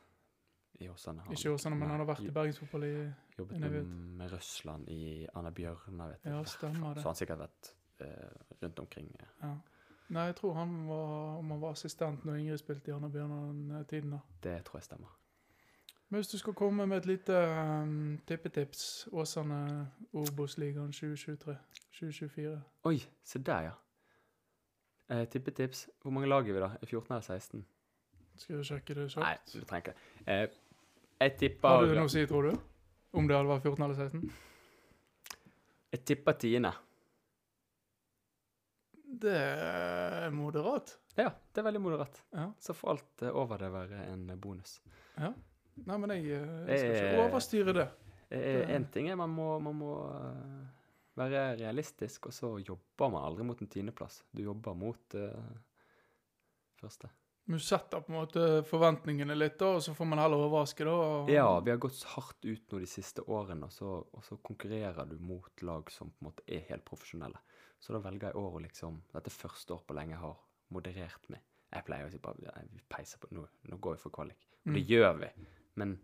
[0.82, 1.22] I Åsane.
[1.24, 3.86] har Ikke i Åsane, men han har vært i bergensfotball i Jobbet med,
[4.20, 6.34] med Røsland i Anna Bjørnar, vet jeg.
[6.34, 7.02] Ja, stemmer det.
[7.02, 9.16] Så han har sikkert vært eh, rundt omkring.
[9.20, 9.26] eh.
[9.42, 9.56] ja.
[10.10, 14.12] Nei, jeg tror han var, om han var assistent når Ingrid spilte i Anna Bjørnan-tiden.
[14.12, 14.20] da.
[14.44, 15.16] Det tror jeg stemmer.
[16.10, 17.34] Men hvis du skal komme med et lite
[17.82, 23.72] um, tippetips Åsane Obos-ligaen 2023-2024 Oi, se der, ja.
[25.10, 25.90] Eh, tippetips.
[26.02, 26.70] Hvor mange lag er vi, da?
[26.82, 27.66] Er 14 eller 16?
[28.36, 29.94] Skal du sjekke det Nei, du trenger ikke.
[30.28, 30.48] Eh,
[31.22, 32.56] jeg tipper Har du noe å si, tror du?
[33.16, 34.32] Om det hadde vært 14 eller 16?
[35.92, 36.72] Jeg tipper tiende.
[39.22, 40.98] Det er moderat.
[41.16, 42.22] Ja, det er veldig moderat.
[42.36, 42.50] Ja.
[42.60, 44.80] Så får alt eh, over det være en bonus.
[45.18, 45.34] ja.
[45.86, 47.86] Nei, men jeg, eh, jeg skal ikke Eh, overstyre det.
[48.32, 49.90] Én ting er man må, man må
[51.20, 54.22] være realistisk, og så jobber man aldri mot en tiendeplass.
[54.36, 55.60] Du jobber mot uh,
[56.80, 57.10] første.
[57.46, 60.96] Du setter på en måte forventningene litt, da, og så får man heller overraske, da.
[60.96, 64.40] og- Ja, vi har gått hardt ut nå de siste årene, og så, og så
[64.42, 67.38] konkurrerer du mot lag som på en måte er helt profesjonelle.
[67.80, 70.38] Så da velger jeg året liksom Dette er første år på lenge jeg har
[70.74, 71.42] moderert meg.
[71.74, 74.48] Jeg pleier å si bare nei, vi peiser på, nå, nå går vi for kvalik.
[74.66, 74.88] Og det Mm.
[74.90, 75.30] gjør vi.
[75.76, 76.00] Men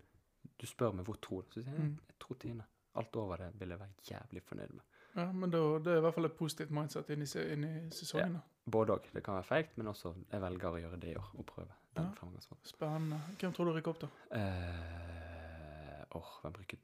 [0.59, 1.49] du spør meg hvor tror du?
[1.51, 1.97] Så sier jeg Mm.
[2.07, 2.63] jeg tror tiende.
[2.95, 4.81] Alt over det vil jeg være jævlig fornøyd med.
[5.15, 7.89] Ja, men da, det er i hvert fall et positivt mindset inn i, inn i
[7.89, 8.33] sesongen.
[8.33, 9.11] Ja, Både òg.
[9.13, 11.31] Det kan være feigt, men også jeg velger å gjøre det i år.
[11.39, 12.47] Og prøve den Ja.
[12.63, 13.19] Spennende.
[13.39, 14.07] Hvem tror du rykker opp, da?
[14.31, 16.77] Eh, Åh, hvem bruker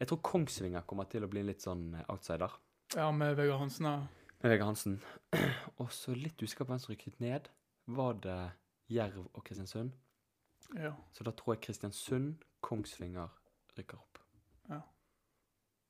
[0.00, 2.52] Jeg tror Kongsvinger kommer til å bli litt sånn outsider.
[2.96, 3.86] Ja, med Vegard Hansen.
[3.86, 4.06] Ja.
[4.40, 5.00] Med Vegard Hansen.
[5.80, 7.48] og så litt usikker på hvem som rykket ned.
[7.84, 8.38] Var det
[8.92, 9.92] Jerv og Kristiansund?
[10.76, 10.92] ja.
[11.12, 13.28] Så da tror jeg Kristiansund, Kongsvinger
[13.78, 14.18] rykker opp.
[14.68, 14.80] Ja.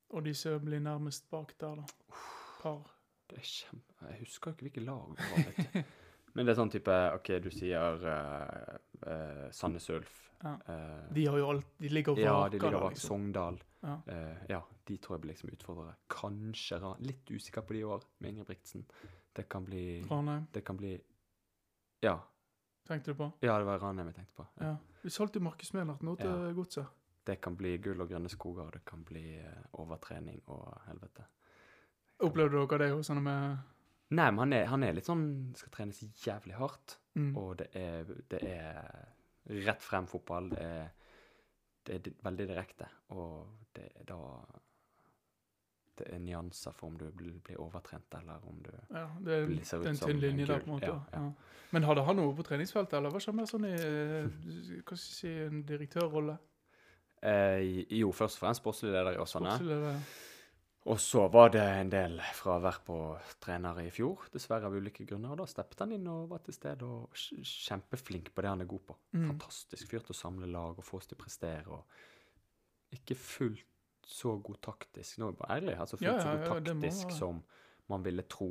[0.09, 2.15] Og de som blir nærmest bak der, da.
[2.61, 2.95] Par.
[3.29, 3.95] Det er kjempe...
[4.09, 5.47] Jeg husker ikke hvilke lag det var.
[5.47, 5.83] vet du.
[6.35, 10.17] Men det er sånn type OK, du sier uh, uh, Sandnes Ulf.
[10.43, 10.55] Ja.
[10.67, 13.07] Uh, De har jo alt De ligger og ja, de ligger der, bak liksom.
[13.15, 13.59] Sogndal.
[13.81, 14.01] Ja.
[14.07, 15.95] Eh, ja, de tror jeg blir liksom utfordrere.
[16.11, 16.99] Kanskje Ran...
[17.05, 18.83] Litt usikker på de i år, med Ingebrigtsen.
[19.35, 20.97] Det kan bli Ranheim, Det kan bli
[22.03, 22.17] Ja.
[22.87, 23.31] tenkte du på?
[23.41, 24.47] Ja, det var Ranheim jeg tenkte på.
[24.61, 24.75] Ja.
[25.03, 26.51] Vi solgte Markus Menert nå til Ja.
[26.53, 26.87] Godset.
[27.25, 31.25] Det kan bli gull og grønne skoger, det kan bli eh, overtrening og helvete.
[32.19, 33.57] Opplevde dere det hos han med
[34.11, 36.97] Nei, men han er, han er litt sånn Skal trenes jævlig hardt.
[37.15, 37.35] mm.
[37.37, 39.13] Og det er, det er
[39.67, 40.49] rett frem fotball.
[40.49, 40.89] Det er,
[41.97, 42.85] det er veldig direkte.
[43.09, 44.17] Og det er da
[45.99, 49.45] Det er nyanser for om du blir, blir overtrent, eller om du Ja, det er,
[49.49, 50.85] blir- ser er ut en som tynn linje en der, på en måte.
[50.87, 51.23] Ja, ja.
[51.25, 51.31] Ja.
[51.71, 53.73] Men hadde han noe på treningsfeltet, eller hva det med sånn i
[54.87, 56.37] Hva skal jeg si, en direktørrolle?
[57.21, 59.51] eh, Jo, først og fremst sportslig leder i Åsane.
[59.57, 59.99] Sportsleder,
[60.87, 62.97] Og så var det en del fravær på
[63.43, 65.33] trenere i fjor, dessverre av ulike grunner.
[65.33, 68.69] Og da steppet han inn og var til stede og kjempeflink på det han er
[68.69, 68.95] god på.
[69.11, 69.25] Mm.
[69.33, 71.75] Fantastisk fyr til å samle lag og få oss til å prestere.
[71.75, 73.67] Og ikke fullt
[74.09, 75.19] så god taktisk.
[75.19, 75.75] Nå er jeg bare ærlig.
[75.83, 77.17] altså fullt Ja, så ja, ja, så god taktisk må...
[77.17, 77.43] som
[77.89, 78.49] man ville tro,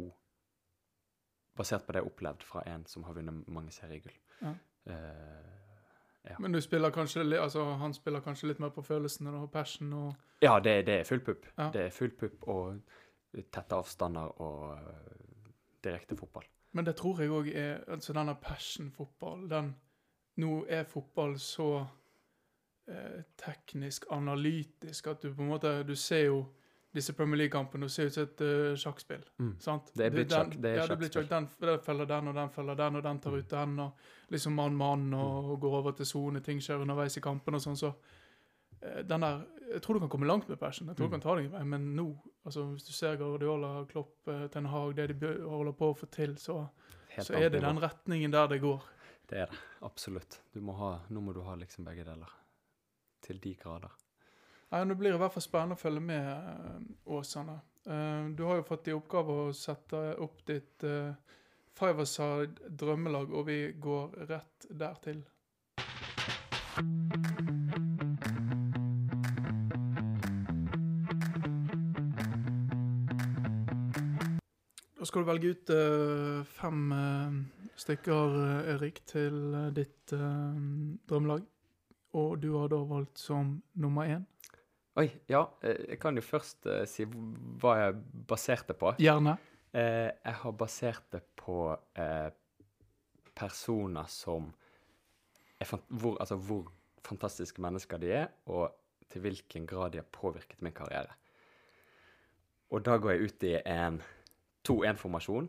[1.59, 4.15] basert på det jeg opplevd fra en som har vunnet mange seriegull.
[4.43, 4.53] Ja.
[4.93, 5.68] Eh,
[6.25, 6.37] Ja.
[6.39, 10.15] Men du spiller kanskje altså, han spiller kanskje litt mer på følelsene og passion og
[10.43, 11.47] ja, det, det er full pupp.
[11.59, 11.71] Ja.
[11.73, 12.81] Det er full pupp og
[13.53, 15.51] tette avstander og øh,
[15.85, 16.45] direkte fotball.
[16.73, 19.77] Men det tror jeg òg er altså denne passion-fotball, den
[20.39, 21.81] Nå er fotball så
[22.87, 26.45] eh, teknisk analytisk at du på en måte Du ser jo
[26.95, 29.25] disse Premier League-kampene du ser ut som et uh, sjakkspill.
[29.61, 29.91] sant?
[29.95, 31.29] Det blitt sjakk- det er ja, det blir sjakk.
[31.29, 33.93] Den, den følger den, og den følger den, og den tar ut den, og
[34.33, 37.77] liksom mann-mann, og, og går over til sone, ting skjer underveis i kampen og sånn,
[37.77, 37.93] så
[38.83, 41.21] eh, den der Jeg tror du kan komme langt med passion, jeg tror du Mm.
[41.21, 42.07] kan ta deg en vei, men nå,
[42.47, 46.07] altså hvis du ser Guardiola, Klopp, eh, Ten Hag, det de holder på å få
[46.11, 46.63] til, så,
[47.21, 48.81] så er det den retningen der det går.
[49.29, 49.59] Det er det.
[49.85, 50.39] Absolutt.
[50.55, 52.33] Du må ha, nå må du ha liksom begge deler.
[53.21, 53.93] Til de grader.
[54.69, 56.81] Nei, Nå blir det i hvert fall spennende å følge med eh,
[57.17, 57.55] Åsane.
[57.89, 61.15] Eh, du har jo fått i oppgave å sette opp ditt uh,
[61.79, 65.23] Fiverside drømmelag, og vi går rett dertil.
[74.99, 77.39] Da skal du velge ut eh, fem eh,
[77.79, 80.59] stykker, eh, Erik, til eh, ditt eh,
[81.09, 81.47] drømmelag.
[82.19, 84.27] Og du har da valgt som nummer én.
[84.99, 85.45] Oi, ja.
[85.63, 88.97] eh, Jeg kan jo først uh, si hva jeg baserte på.
[88.99, 89.37] Gjerne.
[89.71, 92.31] Uh, jeg har basert det på uh,
[93.39, 94.51] personer som
[95.59, 96.73] hvor, Altså hvor
[97.07, 98.75] fantastiske mennesker de er, og
[99.11, 101.15] til hvilken grad de har påvirket min karriere.
[102.71, 104.03] Og da går jeg ut i en
[104.69, 105.49] 2-1-formasjon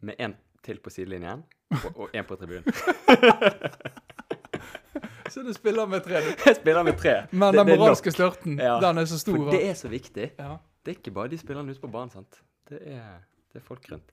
[0.00, 0.34] med én
[0.64, 1.44] til på sidelinjen
[1.94, 2.64] og én på tribunen.
[5.34, 6.20] Så du spiller med tre.
[6.46, 7.14] Jeg spiller med tre.
[7.34, 8.76] Men den moralske størten, Ja.
[8.82, 9.36] den er så stor.
[9.40, 10.30] For det er så viktig.
[10.38, 10.56] ja.
[10.84, 12.42] Det er ikke bare de spillerne ute på banen, sant.
[12.68, 13.22] Det er,
[13.52, 14.10] det er folk rundt.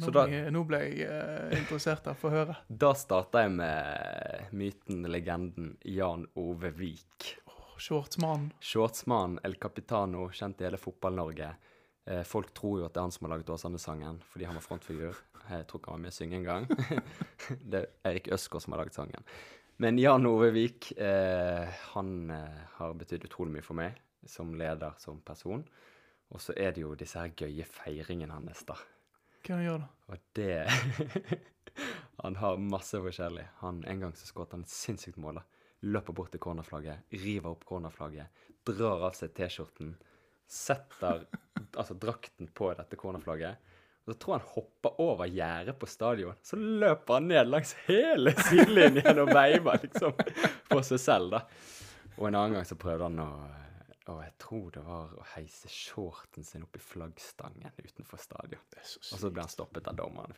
[0.00, 2.16] Nå, Så da- jeg, nå ble jeg eh, interessert her.
[2.18, 2.56] Få høre.
[2.68, 7.36] Da starta jeg med myten, legenden Jan Ove Vik.
[7.80, 8.50] Shortsmannen.
[8.60, 11.52] Shortsmannen, El Capitano, kjent i hele Fotball-Norge.
[12.10, 14.66] Eh, folk tror jo at det er han som har laget Åsane-sangen, fordi han var
[14.66, 15.14] frontfigur.
[15.50, 16.66] Jeg tror ikke han var med å synge engang.
[17.72, 19.24] det er Erik Øsgaard som har laget sangen.
[19.80, 23.94] Men Jan Ove Vik, eh, han eh, har betydd utrolig mye for meg
[24.28, 25.62] som leder, som person.
[26.28, 28.76] Og så er det jo disse her gøye feiringene hans, da.
[29.40, 29.88] Hva han gjør da?
[30.12, 31.38] Og det
[32.20, 33.46] Han har masse forskjellig.
[33.62, 35.40] Han, en gang så skåret han et sinnssykt mål.
[35.40, 35.64] da.
[35.88, 39.94] Løper bort til cornerflagget, river opp cornerflagget, drar av seg T-skjorten,
[40.44, 41.24] setter
[41.70, 43.69] altså drakten på dette cornerflagget.
[44.10, 46.34] Så tror han hopper over gjerdet på stadion.
[46.42, 50.16] Så løper han ned langs hele sidelinjen og veiver liksom
[50.66, 51.44] for seg selv, da.
[52.18, 53.30] Og en annen gang så prøvde han å
[54.10, 58.62] og jeg tror det var å heise shorten sin opp i flaggstangen utenfor stadion.
[58.72, 60.34] Det så Og så ble han stoppet av dommeren.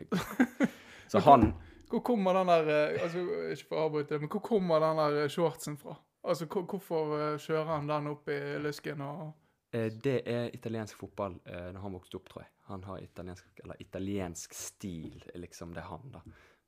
[1.12, 1.52] Så han
[1.90, 5.18] Hvor kommer den der eh, altså, Ikke for å avbryte men hvor kommer den der
[5.22, 5.96] eh, shortsen fra?
[6.24, 9.32] Altså, Hvorfor eh, kjører han den opp i lysken og
[9.72, 12.50] Det er italiensk fotball når han vokste opp, tror jeg.
[12.72, 15.74] Han har italiensk, eller italiensk stil, liksom.
[15.76, 16.22] Det er han, da.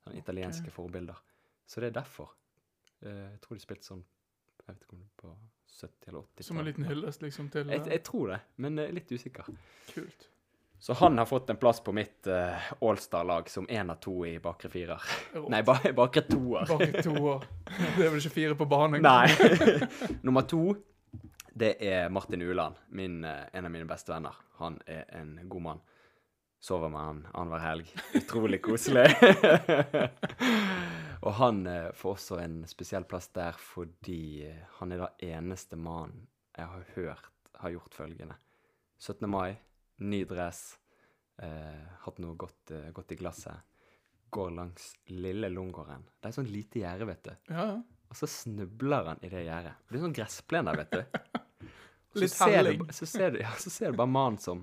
[0.05, 1.17] Han italienske forbilder.
[1.65, 2.29] Så det er derfor.
[3.01, 5.31] Eh, jeg tror de spilte sånn Jeg vet ikke om det på
[5.75, 6.45] 70- eller 80-tallet.
[6.45, 9.49] Som en liten hyllest liksom til Jeg, jeg tror det, men eh, litt usikker.
[9.89, 10.29] Kult.
[10.85, 14.35] Så han har fått en plass på mitt uh, Allstar-lag som én av to i
[14.43, 15.01] bakre firer.
[15.49, 16.67] Nei, ba bakre toer.
[16.69, 17.47] Bakre toer.
[17.65, 19.01] Det er vel ikke fire på banen?
[19.01, 19.79] Nei.
[20.27, 20.75] Nummer to,
[21.55, 24.35] det er Martin Uland, min, en av mine beste venner.
[24.59, 25.81] Han er en god mann.
[26.65, 27.89] Sover med han annenhver helg.
[28.17, 29.05] Utrolig koselig.
[31.25, 35.77] og han eh, får også en spesiell plass der fordi eh, han er den eneste
[35.77, 36.23] mannen
[36.55, 37.29] jeg har hørt
[37.61, 38.39] har gjort følgende.
[38.97, 39.29] 17.
[39.29, 39.55] mai,
[40.01, 40.79] ny dress,
[41.37, 43.77] eh, hatt noe godt, eh, godt i glasset.
[44.33, 46.09] Går langs lille Lungården.
[46.19, 47.33] Det er sånn lite gjerde, vet du.
[47.53, 47.81] Ja, ja.
[48.09, 49.77] Og så snubler han i det gjerdet.
[49.85, 51.03] Det er sånn gressplen der, vet du.
[52.15, 54.61] Så Litt ser du, så ser du, ja, så ser du bare mannen som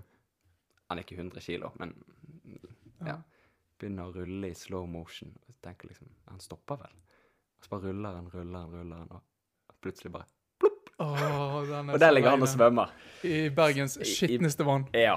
[0.92, 1.94] Han er ikke 100 kilo, men
[3.06, 3.14] ja,
[3.80, 5.30] begynner å rulle i slow motion.
[5.48, 6.98] Og tenker liksom Han stopper vel?
[7.56, 10.28] Og så bare ruller han, ruller han, ruller han, og plutselig bare
[10.60, 10.90] plopp!
[11.00, 12.92] er Og der ligger han og svømmer.
[13.24, 14.84] I Bergens skitneste vann.
[14.92, 15.16] Ja.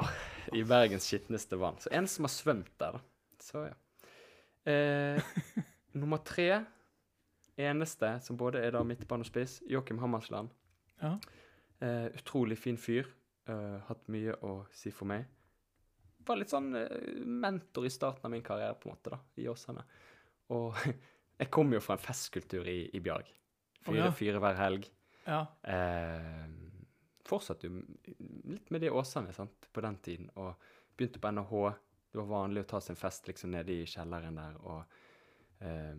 [0.55, 1.81] I Bergens skitneste vann.
[1.83, 3.03] Så en som har svømt der, da.
[3.43, 3.75] Så ja.
[4.71, 5.19] Eh,
[5.99, 6.63] nummer tre,
[7.59, 10.55] eneste som både er da midtbanespiss, Joakim Hammersland.
[11.03, 11.17] Ja.
[11.83, 13.11] Eh, utrolig fin fyr.
[13.45, 15.27] Uh, hatt mye å si for meg.
[16.25, 19.47] Var litt sånn eh, mentor i starten av min karriere, på en måte, da, i
[19.51, 19.85] Åsane.
[20.55, 20.77] Og
[21.41, 23.29] jeg kom jo fra en festkultur i, i Bjarg.
[23.85, 24.13] Fire, Å, ja.
[24.15, 24.87] fire hver helg.
[25.25, 25.41] Ja.
[25.69, 26.45] Eh,
[27.25, 27.81] fortsatte jo
[28.53, 30.55] litt med det i Åsane sant, på den tiden, og
[30.97, 31.65] begynte på NHH.
[32.11, 35.93] Det var vanlig å ta sin fest liksom nede i kjelleren der, og eh,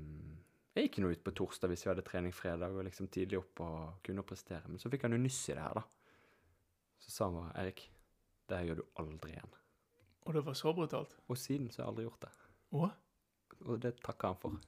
[0.76, 3.62] jeg gikk nå ut på torsdag hvis vi hadde trening fredag, og liksom tidlig opp
[3.64, 4.68] og kunne prestere.
[4.68, 5.84] Men så fikk han jo nyss i det her, da.
[7.00, 7.86] Så sa han bare Erik,
[8.48, 9.54] det her gjør du aldri igjen.
[10.26, 11.14] Og det var så brutalt.
[11.30, 12.32] Og siden så har jeg aldri gjort det.
[12.76, 12.88] Å?
[13.66, 14.58] Og det takker han for.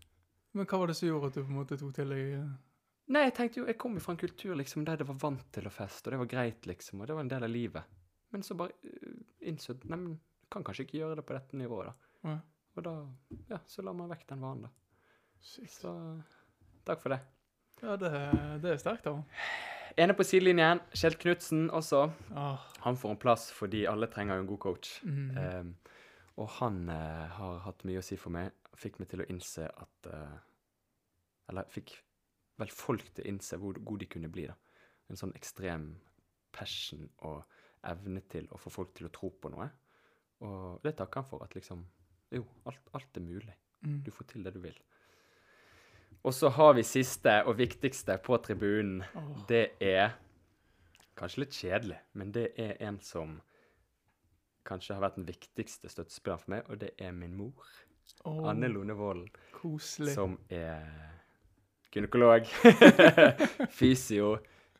[0.56, 2.56] Men hva var det som gjorde at du på en måte tok til deg eh,
[3.08, 5.46] Nei, jeg tenkte jo, jeg kom jo fra en kultur liksom, der det var vant
[5.54, 7.94] til å feste, og det var greit, liksom, og det var en del av livet.
[8.36, 9.14] Men så bare uh,
[9.48, 10.18] innså jeg Neimen,
[10.52, 12.10] kan kanskje ikke gjøre det på dette nivået, da.
[12.28, 12.34] Ja.
[12.76, 12.92] Og da
[13.48, 15.08] ja, så la man vekk den vanen, da.
[15.40, 15.72] Sykt.
[15.78, 15.94] Så
[16.84, 17.20] takk for det.
[17.80, 18.12] Ja, det,
[18.60, 19.16] det er sterkt, da.
[19.96, 22.02] Ene på sidelinjen, Kjell Knutsen også.
[22.36, 22.66] Oh.
[22.84, 24.98] Han får en plass fordi alle trenger jo en god coach.
[25.04, 25.36] mm.
[25.38, 25.76] Ehm,
[26.38, 28.52] og han uh, har hatt mye å si for meg.
[28.78, 30.36] Fikk meg til å innse at uh,
[31.50, 31.96] Eller fikk
[32.60, 34.54] vel folk til å innse hvor gode de kunne bli, da.
[35.10, 35.88] En sånn ekstrem
[36.52, 37.42] passion og
[37.88, 39.66] evne til å få folk til å tro på noe.
[40.44, 41.42] Og det takker han for.
[41.42, 41.86] At liksom
[42.30, 43.54] Jo, alt, alt er mulig.
[43.80, 44.02] mm.
[44.04, 44.76] Du får til det du vil.
[46.26, 49.02] Og så har vi siste og viktigste på tribunen.
[49.16, 49.36] Oh.
[49.48, 50.16] Det er
[51.18, 53.38] kanskje litt kjedelig, men det er en som
[54.68, 57.70] kanskje har vært den viktigste støttespilleren for meg, og det er min mor.
[58.24, 58.44] Oh.
[58.50, 60.14] Anne Lone Volden, Koselig.
[60.14, 60.84] som er
[61.92, 62.46] gynekolog,
[63.78, 64.34] fysio,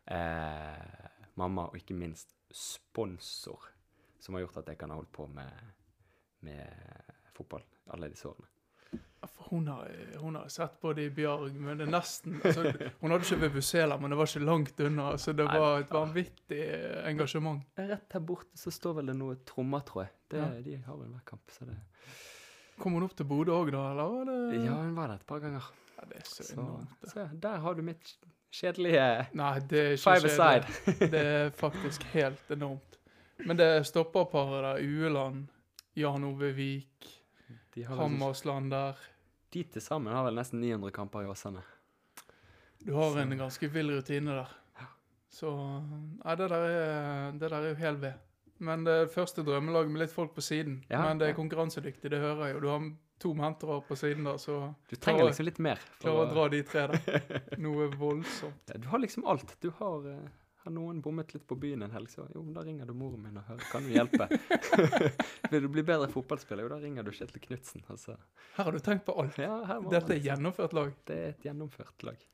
[0.04, 1.08] eh,
[1.40, 3.70] mamma og ikke minst sponsor,
[4.20, 5.72] som har gjort at jeg kan ha holdt på med,
[6.44, 7.64] med fotball
[7.94, 8.48] alle disse årene.
[9.48, 9.88] Hun har,
[10.20, 12.66] hun har sett på det i Bjarg, men det er nesten altså,
[13.00, 15.06] Hun hadde ikke ved Busela, men det var ikke langt unna.
[15.18, 16.58] Så det var et vanvittig
[17.08, 17.62] engasjement.
[17.80, 20.12] Rett her borte så står vel det noe trommer, tror jeg.
[20.28, 20.50] Det, Ja.
[20.66, 21.78] De har vel hver kamp, så det
[22.78, 23.86] Kom hun opp til Bodø òg, da?
[23.90, 25.70] eller var det Ja, hun var der et par ganger.
[25.96, 26.92] Ja, det er så Så, enormt.
[27.00, 27.10] det.
[27.10, 28.12] så der har du mitt
[28.54, 31.08] kjedelige Nei, det er ikke five aside.
[31.16, 33.00] Det er faktisk helt enormt.
[33.46, 35.48] Men det stopperparet der, Ueland,
[35.96, 37.08] Jan Ove Vik,
[37.78, 38.98] De, har vel, Hammersland der
[39.54, 41.62] de til sammen har vel nesten 900 kamper i Åsane.
[42.84, 44.50] Du har en ganske vill rutine der.
[45.32, 48.16] Så Nei, det der er, det der er jo hel ved.
[48.58, 50.80] Men det er første drømmelag med litt folk på siden.
[50.90, 51.36] Ja, Men det er ja.
[51.38, 52.60] konkurransedyktig, det hører jeg jo.
[52.64, 52.88] Du har
[53.22, 55.76] to mentorer på siden der, så Du trenger Klarer- liksom litt mer.
[56.00, 57.42] for klarer å dra de tre der.
[57.64, 58.72] Noe voldsomt.
[58.72, 59.54] Ja, Du har liksom alt.
[59.62, 60.28] Du har, eh,
[60.68, 63.40] har noen bommet litt på byen en helg, så jo, da ringer du moren min
[63.40, 63.66] og hører.
[63.72, 64.26] Kan du hjelpe?
[65.52, 67.84] Vil du bli bedre fotballspiller, jo, da ringer du Kjetil Knutsen.
[67.88, 68.18] Altså.
[68.58, 69.38] Her har du tenkt på alt.
[69.40, 70.26] Ja, Dette er liksom.
[70.26, 70.92] gjennomført lag.
[71.08, 72.26] Det er et gjennomført lag.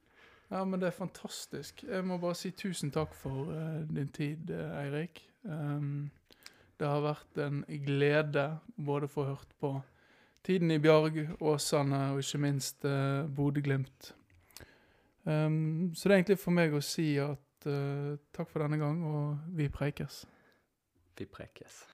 [0.51, 1.85] Ja, men det er fantastisk.
[1.87, 5.22] Jeg må bare si tusen takk for uh, din tid, eh, Eirik.
[5.43, 6.11] Um,
[6.78, 9.76] det har vært en glede både å få hørt på
[10.45, 14.12] tiden i Bjarg, Åsane og ikke minst uh, Bodø-Glimt.
[15.24, 19.05] Um, så det er egentlig for meg å si at eh, takk for denne gang,
[19.05, 20.25] og vi preikes.
[21.19, 21.85] Vi prekes.